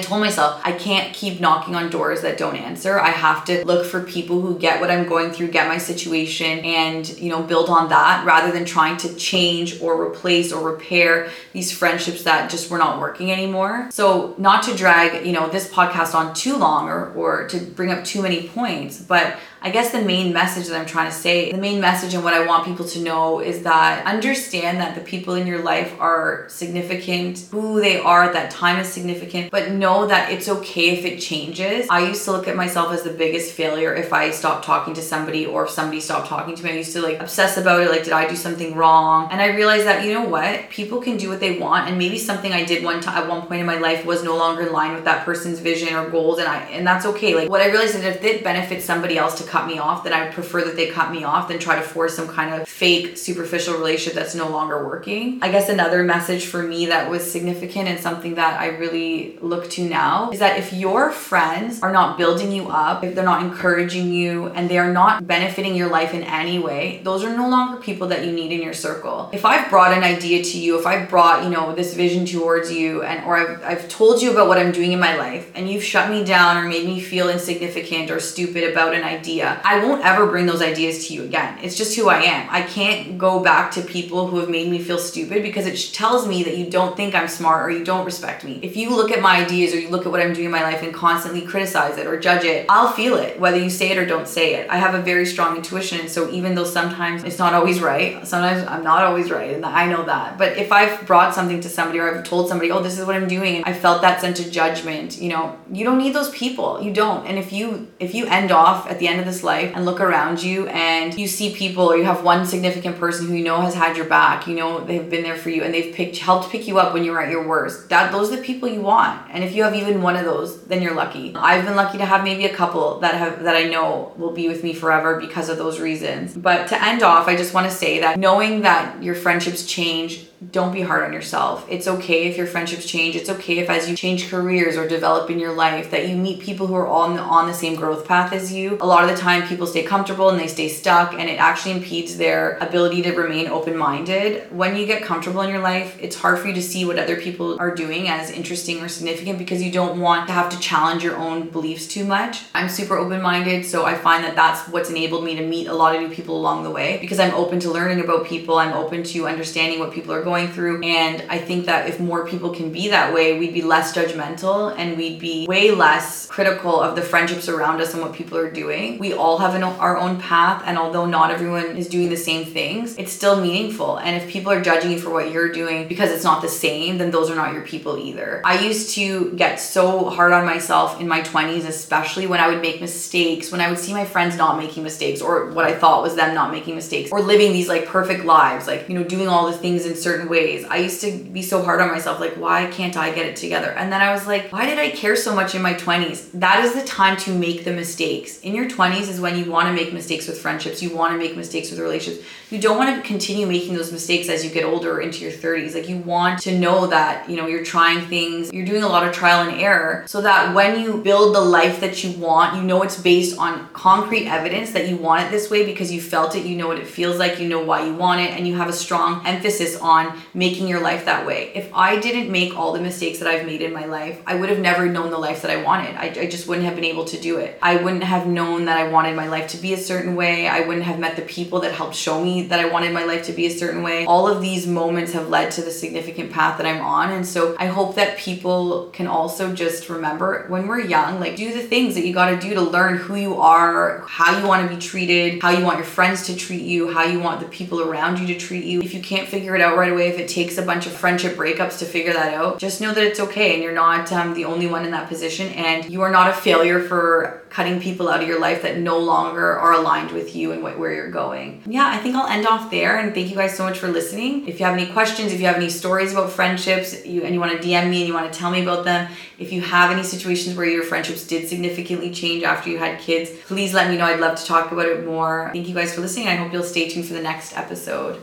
told 0.00 0.20
myself, 0.20 0.60
I 0.64 0.70
can't 0.70 1.12
keep 1.12 1.40
knocking 1.40 1.74
on 1.74 1.90
doors 1.90 2.22
that 2.22 2.38
don't 2.38 2.54
answer. 2.54 3.00
I 3.00 3.10
have 3.10 3.44
to 3.46 3.64
look 3.66 3.86
for 3.86 4.02
people 4.02 4.40
who 4.40 4.56
get 4.56 4.80
what 4.80 4.90
I'm 4.90 5.08
going 5.08 5.32
through, 5.32 5.48
get 5.48 5.66
my 5.66 5.78
situation, 5.78 6.60
and, 6.60 7.08
you 7.18 7.28
know, 7.28 7.42
build 7.42 7.68
on 7.70 7.88
that 7.88 8.24
rather 8.24 8.52
than 8.52 8.64
trying 8.64 8.98
to 8.98 9.14
change 9.16 9.80
or 9.80 10.00
replace 10.00 10.52
or 10.52 10.64
repair 10.64 11.30
these 11.52 11.72
friendships 11.72 12.22
that 12.22 12.50
just 12.50 12.70
were 12.70 12.78
not 12.78 13.00
working 13.00 13.32
anymore. 13.32 13.88
So, 13.90 14.36
not 14.38 14.62
to 14.64 14.76
drag, 14.76 15.26
you 15.26 15.32
know, 15.32 15.48
this 15.48 15.68
podcast 15.68 16.14
on 16.14 16.34
too 16.34 16.56
long 16.56 16.88
or, 16.88 17.12
or 17.14 17.48
to 17.48 17.58
bring 17.58 17.90
up 17.90 18.04
too 18.04 18.22
many 18.22 18.48
points, 18.48 19.00
but 19.00 19.36
I 19.66 19.70
guess 19.70 19.90
the 19.90 20.00
main 20.00 20.32
message 20.32 20.68
that 20.68 20.78
I'm 20.78 20.86
trying 20.86 21.10
to 21.10 21.16
say, 21.16 21.50
the 21.50 21.58
main 21.58 21.80
message 21.80 22.14
and 22.14 22.22
what 22.22 22.32
I 22.32 22.46
want 22.46 22.64
people 22.64 22.86
to 22.86 23.00
know 23.02 23.40
is 23.40 23.64
that 23.64 24.06
understand 24.06 24.78
that 24.78 24.94
the 24.94 25.00
people 25.00 25.34
in 25.34 25.44
your 25.44 25.60
life 25.60 25.92
are 25.98 26.44
significant, 26.48 27.40
who 27.50 27.80
they 27.80 27.98
are 27.98 28.22
at 28.22 28.32
that 28.34 28.52
time 28.52 28.78
is 28.78 28.86
significant, 28.86 29.50
but 29.50 29.72
know 29.72 30.06
that 30.06 30.30
it's 30.30 30.48
okay 30.48 30.90
if 30.90 31.04
it 31.04 31.18
changes. 31.18 31.88
I 31.90 32.06
used 32.06 32.24
to 32.26 32.30
look 32.30 32.46
at 32.46 32.54
myself 32.54 32.92
as 32.92 33.02
the 33.02 33.10
biggest 33.10 33.54
failure 33.54 33.92
if 33.92 34.12
I 34.12 34.30
stopped 34.30 34.64
talking 34.64 34.94
to 34.94 35.02
somebody 35.02 35.46
or 35.46 35.64
if 35.64 35.70
somebody 35.70 35.98
stopped 35.98 36.28
talking 36.28 36.54
to 36.54 36.62
me. 36.62 36.70
I 36.70 36.74
used 36.74 36.92
to 36.92 37.02
like 37.02 37.18
obsess 37.18 37.56
about 37.56 37.80
it, 37.80 37.90
like, 37.90 38.04
did 38.04 38.12
I 38.12 38.28
do 38.28 38.36
something 38.36 38.76
wrong? 38.76 39.28
And 39.32 39.40
I 39.40 39.46
realized 39.46 39.86
that, 39.86 40.04
you 40.04 40.14
know 40.14 40.26
what? 40.26 40.70
People 40.70 41.00
can 41.00 41.16
do 41.16 41.28
what 41.28 41.40
they 41.40 41.58
want, 41.58 41.88
and 41.88 41.98
maybe 41.98 42.18
something 42.18 42.52
I 42.52 42.64
did 42.64 42.84
one 42.84 43.00
time 43.00 43.20
at 43.20 43.28
one 43.28 43.48
point 43.48 43.62
in 43.62 43.66
my 43.66 43.78
life 43.78 44.06
was 44.06 44.22
no 44.22 44.36
longer 44.36 44.68
in 44.68 44.72
line 44.72 44.94
with 44.94 45.06
that 45.06 45.24
person's 45.24 45.58
vision 45.58 45.92
or 45.92 46.08
goals, 46.08 46.38
and 46.38 46.46
I 46.46 46.58
and 46.66 46.86
that's 46.86 47.04
okay. 47.06 47.34
Like 47.34 47.50
what 47.50 47.62
I 47.62 47.66
realized 47.66 47.96
is 47.96 48.04
if 48.04 48.22
it 48.22 48.44
benefits 48.44 48.84
somebody 48.84 49.18
else 49.18 49.36
to 49.38 49.55
cut 49.56 49.66
me 49.66 49.78
off, 49.78 50.04
then 50.04 50.12
I 50.12 50.30
prefer 50.30 50.62
that 50.64 50.76
they 50.76 50.88
cut 50.88 51.10
me 51.10 51.24
off 51.24 51.48
than 51.48 51.58
try 51.58 51.76
to 51.76 51.82
force 51.82 52.14
some 52.14 52.28
kind 52.28 52.54
of 52.54 52.68
fake, 52.68 53.16
superficial 53.16 53.74
relationship 53.74 54.14
that's 54.14 54.34
no 54.34 54.48
longer 54.48 54.84
working. 54.84 55.38
I 55.42 55.50
guess 55.50 55.68
another 55.68 56.02
message 56.02 56.44
for 56.46 56.62
me 56.62 56.86
that 56.86 57.10
was 57.10 57.22
significant 57.36 57.88
and 57.88 57.98
something 57.98 58.34
that 58.34 58.60
I 58.60 58.68
really 58.82 59.38
look 59.40 59.70
to 59.70 59.88
now 59.88 60.30
is 60.30 60.40
that 60.40 60.58
if 60.58 60.72
your 60.72 61.10
friends 61.10 61.82
are 61.82 61.92
not 61.92 62.18
building 62.18 62.52
you 62.52 62.68
up, 62.68 63.02
if 63.02 63.14
they're 63.14 63.24
not 63.24 63.42
encouraging 63.42 64.12
you, 64.12 64.48
and 64.48 64.68
they 64.68 64.78
are 64.78 64.92
not 64.92 65.26
benefiting 65.26 65.74
your 65.74 65.88
life 65.88 66.12
in 66.12 66.22
any 66.22 66.58
way, 66.58 67.00
those 67.02 67.24
are 67.24 67.34
no 67.42 67.48
longer 67.48 67.80
people 67.80 68.06
that 68.08 68.24
you 68.24 68.32
need 68.32 68.52
in 68.52 68.60
your 68.62 68.74
circle. 68.74 69.30
If 69.32 69.44
I've 69.52 69.70
brought 69.70 69.92
an 69.96 70.04
idea 70.04 70.44
to 70.50 70.58
you, 70.58 70.78
if 70.78 70.86
I've 70.86 71.08
brought, 71.08 71.44
you 71.44 71.50
know, 71.50 71.74
this 71.74 71.94
vision 71.94 72.26
towards 72.26 72.70
you 72.70 73.02
and 73.02 73.24
or 73.26 73.36
I've, 73.36 73.62
I've 73.70 73.88
told 73.88 74.20
you 74.22 74.28
about 74.32 74.48
what 74.48 74.58
I'm 74.58 74.72
doing 74.72 74.92
in 74.92 75.00
my 75.00 75.14
life 75.16 75.50
and 75.54 75.68
you've 75.70 75.86
shut 75.92 76.10
me 76.10 76.24
down 76.24 76.52
or 76.58 76.68
made 76.68 76.86
me 76.86 77.00
feel 77.00 77.28
insignificant 77.30 78.10
or 78.10 78.20
stupid 78.20 78.62
about 78.72 78.94
an 78.94 79.04
idea, 79.16 79.45
I 79.64 79.84
won't 79.84 80.04
ever 80.04 80.26
bring 80.26 80.46
those 80.46 80.62
ideas 80.62 81.06
to 81.06 81.14
you 81.14 81.24
again. 81.24 81.58
It's 81.62 81.76
just 81.76 81.96
who 81.96 82.08
I 82.08 82.20
am. 82.22 82.48
I 82.50 82.62
can't 82.62 83.18
go 83.18 83.40
back 83.40 83.70
to 83.72 83.82
people 83.82 84.26
who 84.26 84.38
have 84.38 84.48
made 84.48 84.68
me 84.68 84.78
feel 84.78 84.98
stupid 84.98 85.42
because 85.42 85.66
it 85.66 85.76
tells 85.92 86.26
me 86.26 86.42
that 86.44 86.56
you 86.56 86.68
don't 86.70 86.96
think 86.96 87.14
I'm 87.14 87.28
smart 87.28 87.66
or 87.66 87.70
you 87.70 87.84
don't 87.84 88.04
respect 88.04 88.44
me. 88.44 88.58
If 88.62 88.76
you 88.76 88.90
look 88.90 89.10
at 89.10 89.20
my 89.20 89.44
ideas 89.44 89.74
or 89.74 89.80
you 89.80 89.88
look 89.88 90.06
at 90.06 90.12
what 90.12 90.20
I'm 90.20 90.32
doing 90.32 90.46
in 90.46 90.52
my 90.52 90.62
life 90.62 90.82
and 90.82 90.92
constantly 90.92 91.42
criticize 91.42 91.98
it 91.98 92.06
or 92.06 92.18
judge 92.18 92.44
it, 92.44 92.66
I'll 92.68 92.92
feel 92.92 93.16
it 93.16 93.38
whether 93.38 93.58
you 93.58 93.70
say 93.70 93.90
it 93.90 93.98
or 93.98 94.06
don't 94.06 94.28
say 94.28 94.54
it. 94.54 94.68
I 94.70 94.76
have 94.76 94.94
a 94.94 95.02
very 95.02 95.26
strong 95.26 95.56
intuition, 95.56 96.08
so 96.08 96.30
even 96.30 96.54
though 96.54 96.64
sometimes 96.64 97.24
it's 97.24 97.38
not 97.38 97.54
always 97.54 97.80
right, 97.80 98.26
sometimes 98.26 98.66
I'm 98.66 98.82
not 98.82 99.04
always 99.04 99.30
right, 99.30 99.54
and 99.54 99.64
I 99.64 99.86
know 99.86 100.04
that. 100.04 100.38
But 100.38 100.56
if 100.56 100.72
I've 100.72 101.06
brought 101.06 101.34
something 101.34 101.60
to 101.60 101.68
somebody 101.68 101.98
or 101.98 102.14
I've 102.14 102.24
told 102.24 102.48
somebody, 102.48 102.70
"Oh, 102.70 102.80
this 102.80 102.98
is 102.98 103.06
what 103.06 103.16
I'm 103.16 103.28
doing," 103.28 103.62
I 103.64 103.72
felt 103.72 104.02
that 104.02 104.20
sense 104.20 104.40
of 104.40 104.50
judgment, 104.50 105.20
you 105.20 105.28
know, 105.28 105.56
you 105.70 105.84
don't 105.84 105.98
need 105.98 106.14
those 106.14 106.30
people. 106.30 106.80
You 106.80 106.92
don't. 106.92 107.26
And 107.26 107.38
if 107.38 107.52
you 107.52 107.88
if 108.00 108.14
you 108.14 108.26
end 108.26 108.50
off 108.50 108.88
at 108.90 108.98
the 108.98 109.08
end 109.08 109.20
of 109.20 109.25
this 109.26 109.42
life 109.42 109.72
and 109.74 109.84
look 109.84 110.00
around 110.00 110.42
you 110.42 110.66
and 110.68 111.18
you 111.18 111.26
see 111.26 111.54
people 111.54 111.84
or 111.84 111.96
you 111.96 112.04
have 112.04 112.24
one 112.24 112.46
significant 112.46 112.98
person 112.98 113.26
who 113.26 113.34
you 113.34 113.44
know 113.44 113.60
has 113.60 113.74
had 113.74 113.96
your 113.96 114.06
back, 114.06 114.46
you 114.46 114.54
know 114.54 114.84
they've 114.84 115.08
been 115.08 115.22
there 115.22 115.36
for 115.36 115.50
you 115.50 115.62
and 115.62 115.74
they've 115.74 115.94
picked 115.94 116.18
helped 116.18 116.50
pick 116.50 116.66
you 116.66 116.78
up 116.78 116.92
when 116.92 117.04
you 117.04 117.12
were 117.12 117.20
at 117.20 117.30
your 117.30 117.46
worst. 117.46 117.88
That 117.88 118.12
those 118.12 118.32
are 118.32 118.36
the 118.36 118.42
people 118.42 118.68
you 118.68 118.80
want. 118.80 119.28
And 119.30 119.44
if 119.44 119.54
you 119.54 119.62
have 119.64 119.74
even 119.74 120.02
one 120.02 120.16
of 120.16 120.24
those, 120.24 120.64
then 120.64 120.82
you're 120.82 120.94
lucky. 120.94 121.34
I've 121.34 121.64
been 121.64 121.76
lucky 121.76 121.98
to 121.98 122.04
have 122.04 122.24
maybe 122.24 122.46
a 122.46 122.54
couple 122.54 123.00
that 123.00 123.14
have 123.14 123.42
that 123.44 123.56
I 123.56 123.64
know 123.64 124.12
will 124.16 124.32
be 124.32 124.48
with 124.48 124.62
me 124.62 124.72
forever 124.72 125.20
because 125.20 125.48
of 125.48 125.58
those 125.58 125.80
reasons. 125.80 126.36
But 126.36 126.68
to 126.68 126.82
end 126.82 127.02
off, 127.02 127.28
I 127.28 127.36
just 127.36 127.54
want 127.54 127.70
to 127.70 127.76
say 127.76 128.00
that 128.00 128.18
knowing 128.18 128.62
that 128.62 129.02
your 129.02 129.14
friendships 129.14 129.66
change 129.66 130.26
don't 130.52 130.72
be 130.72 130.82
hard 130.82 131.02
on 131.04 131.12
yourself. 131.14 131.66
It's 131.70 131.88
okay 131.88 132.28
if 132.28 132.36
your 132.36 132.46
friendships 132.46 132.86
change. 132.86 133.16
It's 133.16 133.30
okay 133.30 133.58
if 133.58 133.70
as 133.70 133.88
you 133.88 133.96
change 133.96 134.28
careers 134.28 134.76
or 134.76 134.86
develop 134.86 135.30
in 135.30 135.38
your 135.38 135.52
life 135.52 135.90
that 135.90 136.08
you 136.08 136.16
meet 136.16 136.40
people 136.40 136.66
who 136.66 136.74
are 136.74 136.86
on 136.86 137.16
the, 137.16 137.22
on 137.22 137.46
the 137.46 137.54
same 137.54 137.74
growth 137.74 138.06
path 138.06 138.34
as 138.34 138.52
you. 138.52 138.76
A 138.80 138.86
lot 138.86 139.02
of 139.02 139.10
the 139.10 139.16
time 139.16 139.48
people 139.48 139.66
stay 139.66 139.82
comfortable 139.82 140.28
and 140.28 140.38
they 140.38 140.46
stay 140.46 140.68
stuck 140.68 141.14
and 141.14 141.30
it 141.30 141.40
actually 141.40 141.72
impedes 141.72 142.18
their 142.18 142.58
ability 142.58 143.02
to 143.02 143.12
remain 143.12 143.48
open-minded. 143.48 144.52
When 144.52 144.76
you 144.76 144.84
get 144.84 145.02
comfortable 145.02 145.40
in 145.40 145.48
your 145.48 145.62
life, 145.62 145.96
it's 146.00 146.16
hard 146.16 146.38
for 146.38 146.48
you 146.48 146.54
to 146.54 146.62
see 146.62 146.84
what 146.84 146.98
other 146.98 147.16
people 147.16 147.58
are 147.58 147.74
doing 147.74 148.08
as 148.08 148.30
interesting 148.30 148.82
or 148.82 148.88
significant 148.88 149.38
because 149.38 149.62
you 149.62 149.72
don't 149.72 149.98
want 150.00 150.26
to 150.26 150.34
have 150.34 150.50
to 150.50 150.58
challenge 150.60 151.02
your 151.02 151.16
own 151.16 151.48
beliefs 151.48 151.86
too 151.86 152.04
much. 152.04 152.42
I'm 152.52 152.68
super 152.68 152.98
open-minded, 152.98 153.64
so 153.64 153.86
I 153.86 153.94
find 153.94 154.22
that 154.24 154.36
that's 154.36 154.68
what's 154.68 154.90
enabled 154.90 155.24
me 155.24 155.34
to 155.36 155.46
meet 155.46 155.66
a 155.66 155.74
lot 155.74 155.94
of 155.94 156.02
new 156.02 156.10
people 156.10 156.36
along 156.36 156.64
the 156.64 156.70
way 156.70 156.98
because 157.00 157.18
I'm 157.18 157.34
open 157.34 157.58
to 157.60 157.70
learning 157.70 158.04
about 158.04 158.26
people. 158.26 158.58
I'm 158.58 158.74
open 158.74 159.02
to 159.04 159.26
understanding 159.26 159.78
what 159.78 159.92
people 159.92 160.12
are 160.12 160.25
going 160.26 160.48
through. 160.48 160.82
And 160.82 161.24
I 161.30 161.38
think 161.38 161.64
that 161.66 161.88
if 161.88 161.98
more 162.00 162.26
people 162.26 162.50
can 162.50 162.70
be 162.72 162.88
that 162.88 163.14
way, 163.14 163.38
we'd 163.38 163.54
be 163.54 163.62
less 163.62 163.94
judgmental 163.94 164.76
and 164.76 164.98
we'd 164.98 165.18
be 165.18 165.46
way 165.46 165.70
less 165.70 166.26
critical 166.26 166.80
of 166.80 166.96
the 166.96 167.02
friendships 167.02 167.48
around 167.48 167.80
us 167.80 167.94
and 167.94 168.02
what 168.02 168.12
people 168.12 168.36
are 168.36 168.50
doing. 168.50 168.98
We 168.98 169.14
all 169.14 169.38
have 169.38 169.54
an, 169.54 169.62
our 169.62 169.96
own 169.96 170.20
path, 170.20 170.62
and 170.66 170.76
although 170.76 171.06
not 171.06 171.30
everyone 171.30 171.76
is 171.76 171.88
doing 171.88 172.08
the 172.08 172.16
same 172.16 172.44
things, 172.44 172.96
it's 172.98 173.12
still 173.12 173.40
meaningful. 173.40 173.98
And 173.98 174.20
if 174.20 174.28
people 174.28 174.50
are 174.52 174.60
judging 174.60 174.90
you 174.90 174.98
for 174.98 175.10
what 175.10 175.30
you're 175.30 175.52
doing 175.52 175.86
because 175.86 176.10
it's 176.10 176.24
not 176.24 176.42
the 176.42 176.48
same, 176.48 176.98
then 176.98 177.10
those 177.10 177.30
are 177.30 177.36
not 177.36 177.52
your 177.54 177.62
people 177.62 177.96
either. 177.96 178.42
I 178.44 178.58
used 178.58 178.94
to 178.96 179.32
get 179.32 179.60
so 179.60 180.10
hard 180.10 180.32
on 180.32 180.44
myself 180.44 181.00
in 181.00 181.06
my 181.06 181.20
20s, 181.20 181.66
especially 181.66 182.26
when 182.26 182.40
I 182.40 182.48
would 182.48 182.60
make 182.60 182.80
mistakes, 182.80 183.52
when 183.52 183.60
I 183.60 183.68
would 183.68 183.78
see 183.78 183.92
my 183.92 184.04
friends 184.04 184.36
not 184.36 184.58
making 184.58 184.82
mistakes, 184.82 185.22
or 185.22 185.50
what 185.52 185.64
I 185.64 185.74
thought 185.74 186.02
was 186.02 186.16
them 186.16 186.34
not 186.34 186.50
making 186.50 186.74
mistakes, 186.74 187.12
or 187.12 187.20
living 187.22 187.52
these 187.52 187.68
like 187.68 187.86
perfect 187.86 188.24
lives, 188.24 188.66
like, 188.66 188.88
you 188.88 188.98
know, 188.98 189.04
doing 189.04 189.28
all 189.28 189.46
the 189.50 189.56
things 189.56 189.86
in 189.86 189.94
certain 189.94 190.15
ways. 190.24 190.64
I 190.64 190.78
used 190.78 191.00
to 191.02 191.12
be 191.12 191.42
so 191.42 191.62
hard 191.62 191.80
on 191.80 191.88
myself, 191.88 192.20
like, 192.20 192.36
why 192.36 192.66
can't 192.70 192.96
I 192.96 193.12
get 193.12 193.26
it 193.26 193.36
together? 193.36 193.70
And 193.70 193.92
then 193.92 194.00
I 194.00 194.12
was 194.12 194.26
like, 194.26 194.50
why 194.50 194.64
did 194.64 194.78
I 194.78 194.90
care 194.90 195.16
so 195.16 195.34
much 195.34 195.54
in 195.54 195.60
my 195.60 195.74
20s? 195.74 196.30
That 196.32 196.64
is 196.64 196.72
the 196.72 196.82
time 196.84 197.16
to 197.18 197.30
make 197.30 197.64
the 197.64 197.72
mistakes. 197.72 198.40
In 198.40 198.54
your 198.54 198.68
20s 198.70 199.08
is 199.08 199.20
when 199.20 199.36
you 199.36 199.50
want 199.50 199.68
to 199.68 199.74
make 199.74 199.92
mistakes 199.92 200.26
with 200.26 200.40
friendships, 200.40 200.82
you 200.82 200.96
want 200.96 201.12
to 201.12 201.18
make 201.18 201.36
mistakes 201.36 201.70
with 201.70 201.80
relationships. 201.80 202.26
You 202.48 202.60
don't 202.60 202.78
want 202.78 202.94
to 202.94 203.02
continue 203.02 203.44
making 203.44 203.74
those 203.74 203.90
mistakes 203.90 204.28
as 204.28 204.44
you 204.44 204.52
get 204.52 204.64
older 204.64 205.00
into 205.00 205.18
your 205.18 205.32
30s. 205.32 205.74
Like, 205.74 205.88
you 205.88 205.96
want 205.96 206.38
to 206.42 206.56
know 206.56 206.86
that, 206.86 207.28
you 207.28 207.36
know, 207.36 207.48
you're 207.48 207.64
trying 207.64 208.06
things, 208.06 208.52
you're 208.52 208.64
doing 208.64 208.84
a 208.84 208.88
lot 208.88 209.04
of 209.04 209.12
trial 209.12 209.48
and 209.48 209.60
error, 209.60 210.04
so 210.06 210.20
that 210.20 210.54
when 210.54 210.78
you 210.78 210.98
build 210.98 211.34
the 211.34 211.40
life 211.40 211.80
that 211.80 212.04
you 212.04 212.12
want, 212.20 212.54
you 212.54 212.62
know 212.62 212.82
it's 212.82 213.02
based 213.02 213.36
on 213.36 213.68
concrete 213.72 214.28
evidence 214.28 214.70
that 214.70 214.86
you 214.86 214.96
want 214.96 215.24
it 215.24 215.32
this 215.32 215.50
way 215.50 215.66
because 215.66 215.90
you 215.90 216.00
felt 216.00 216.36
it, 216.36 216.46
you 216.46 216.56
know 216.56 216.68
what 216.68 216.78
it 216.78 216.86
feels 216.86 217.18
like, 217.18 217.40
you 217.40 217.48
know 217.48 217.60
why 217.64 217.84
you 217.84 217.92
want 217.92 218.20
it, 218.20 218.30
and 218.30 218.46
you 218.46 218.54
have 218.54 218.68
a 218.68 218.72
strong 218.72 219.26
emphasis 219.26 219.76
on 219.80 220.16
making 220.32 220.68
your 220.68 220.80
life 220.80 221.04
that 221.06 221.26
way. 221.26 221.50
If 221.52 221.68
I 221.74 221.98
didn't 221.98 222.30
make 222.30 222.56
all 222.56 222.72
the 222.72 222.80
mistakes 222.80 223.18
that 223.18 223.26
I've 223.26 223.44
made 223.44 223.60
in 223.60 223.72
my 223.72 223.86
life, 223.86 224.22
I 224.24 224.36
would 224.36 224.50
have 224.50 224.60
never 224.60 224.86
known 224.86 225.10
the 225.10 225.18
life 225.18 225.42
that 225.42 225.50
I 225.50 225.64
wanted. 225.64 225.96
I, 225.96 226.14
I 226.20 226.26
just 226.28 226.46
wouldn't 226.46 226.66
have 226.66 226.76
been 226.76 226.84
able 226.84 227.06
to 227.06 227.18
do 227.18 227.38
it. 227.38 227.58
I 227.60 227.82
wouldn't 227.82 228.04
have 228.04 228.28
known 228.28 228.66
that 228.66 228.78
I 228.78 228.88
wanted 228.88 229.16
my 229.16 229.26
life 229.26 229.48
to 229.48 229.56
be 229.56 229.74
a 229.74 229.78
certain 229.78 230.14
way. 230.14 230.46
I 230.46 230.60
wouldn't 230.60 230.86
have 230.86 231.00
met 231.00 231.16
the 231.16 231.22
people 231.22 231.58
that 231.62 231.74
helped 231.74 231.96
show 231.96 232.22
me 232.22 232.35
that 232.44 232.60
I 232.60 232.68
wanted 232.68 232.92
my 232.92 233.04
life 233.04 233.24
to 233.26 233.32
be 233.32 233.46
a 233.46 233.50
certain 233.50 233.82
way. 233.82 234.06
All 234.06 234.26
of 234.26 234.40
these 234.40 234.66
moments 234.66 235.12
have 235.12 235.28
led 235.28 235.50
to 235.52 235.62
the 235.62 235.70
significant 235.70 236.32
path 236.32 236.58
that 236.58 236.66
I'm 236.66 236.80
on. 236.80 237.12
And 237.12 237.26
so 237.26 237.56
I 237.58 237.66
hope 237.66 237.94
that 237.96 238.18
people 238.18 238.90
can 238.92 239.06
also 239.06 239.54
just 239.54 239.88
remember 239.88 240.46
when 240.48 240.66
we're 240.66 240.80
young, 240.80 241.20
like 241.20 241.36
do 241.36 241.52
the 241.52 241.62
things 241.62 241.94
that 241.94 242.06
you 242.06 242.12
got 242.12 242.30
to 242.30 242.38
do 242.38 242.54
to 242.54 242.60
learn 242.60 242.96
who 242.96 243.16
you 243.16 243.40
are, 243.40 244.04
how 244.06 244.38
you 244.38 244.46
want 244.46 244.68
to 244.68 244.74
be 244.74 244.80
treated, 244.80 245.42
how 245.42 245.50
you 245.50 245.64
want 245.64 245.78
your 245.78 245.86
friends 245.86 246.26
to 246.26 246.36
treat 246.36 246.62
you, 246.62 246.92
how 246.92 247.04
you 247.04 247.20
want 247.20 247.40
the 247.40 247.46
people 247.46 247.80
around 247.80 248.18
you 248.18 248.26
to 248.28 248.38
treat 248.38 248.64
you. 248.64 248.80
If 248.82 248.94
you 248.94 249.00
can't 249.00 249.28
figure 249.28 249.54
it 249.54 249.60
out 249.60 249.76
right 249.76 249.92
away. 249.92 250.08
If 250.08 250.18
it 250.18 250.28
takes 250.28 250.58
a 250.58 250.62
bunch 250.62 250.86
of 250.86 250.92
friendship 250.92 251.36
breakups 251.36 251.78
to 251.80 251.84
figure 251.84 252.12
that 252.12 252.34
out, 252.34 252.58
just 252.58 252.80
know 252.80 252.92
that 252.92 253.04
it's 253.04 253.20
okay 253.20 253.54
and 253.54 253.62
you're 253.62 253.72
not 253.72 254.12
um, 254.12 254.34
the 254.34 254.44
only 254.44 254.66
one 254.66 254.84
in 254.84 254.90
that 254.92 255.08
position 255.08 255.48
and 255.52 255.90
you 255.90 256.02
are 256.02 256.10
not 256.10 256.30
a 256.30 256.32
failure 256.32 256.80
for 256.80 257.42
cutting 257.50 257.80
people 257.80 258.08
out 258.08 258.22
of 258.22 258.28
your 258.28 258.40
life 258.40 258.62
that 258.62 258.78
no 258.78 258.98
longer 258.98 259.58
are 259.58 259.72
aligned 259.72 260.10
with 260.10 260.34
you 260.34 260.52
and 260.52 260.62
what, 260.62 260.78
where 260.78 260.92
you're 260.92 261.10
going. 261.10 261.62
Yeah, 261.66 261.86
I 261.86 261.98
think 261.98 262.14
I'll 262.14 262.26
end 262.26 262.46
off 262.46 262.70
there 262.70 262.98
and 262.98 263.14
thank 263.14 263.30
you 263.30 263.36
guys 263.36 263.56
so 263.56 263.64
much 263.64 263.78
for 263.78 263.88
listening. 263.88 264.46
If 264.48 264.60
you 264.60 264.66
have 264.66 264.76
any 264.76 264.90
questions, 264.92 265.32
if 265.32 265.40
you 265.40 265.46
have 265.46 265.56
any 265.56 265.70
stories 265.70 266.12
about 266.12 266.30
friendships 266.30 267.04
you, 267.06 267.22
and 267.22 267.34
you 267.34 267.40
want 267.40 267.52
to 267.52 267.66
DM 267.66 267.90
me 267.90 267.98
and 268.00 268.08
you 268.08 268.14
want 268.14 268.32
to 268.32 268.38
tell 268.38 268.50
me 268.50 268.62
about 268.62 268.84
them, 268.84 269.10
if 269.38 269.52
you 269.52 269.60
have 269.62 269.90
any 269.90 270.02
situations 270.02 270.56
where 270.56 270.66
your 270.66 270.82
friendships 270.82 271.26
did 271.26 271.48
significantly 271.48 272.10
change 272.12 272.42
after 272.42 272.70
you 272.70 272.78
had 272.78 273.00
kids, 273.00 273.30
please 273.46 273.74
let 273.74 273.90
me 273.90 273.96
know. 273.96 274.04
I'd 274.04 274.20
love 274.20 274.38
to 274.38 274.44
talk 274.44 274.72
about 274.72 274.86
it 274.86 275.04
more. 275.04 275.50
Thank 275.52 275.68
you 275.68 275.74
guys 275.74 275.94
for 275.94 276.00
listening. 276.00 276.28
I 276.28 276.36
hope 276.36 276.52
you'll 276.52 276.62
stay 276.62 276.88
tuned 276.88 277.06
for 277.06 277.14
the 277.14 277.22
next 277.22 277.56
episode. 277.56 278.22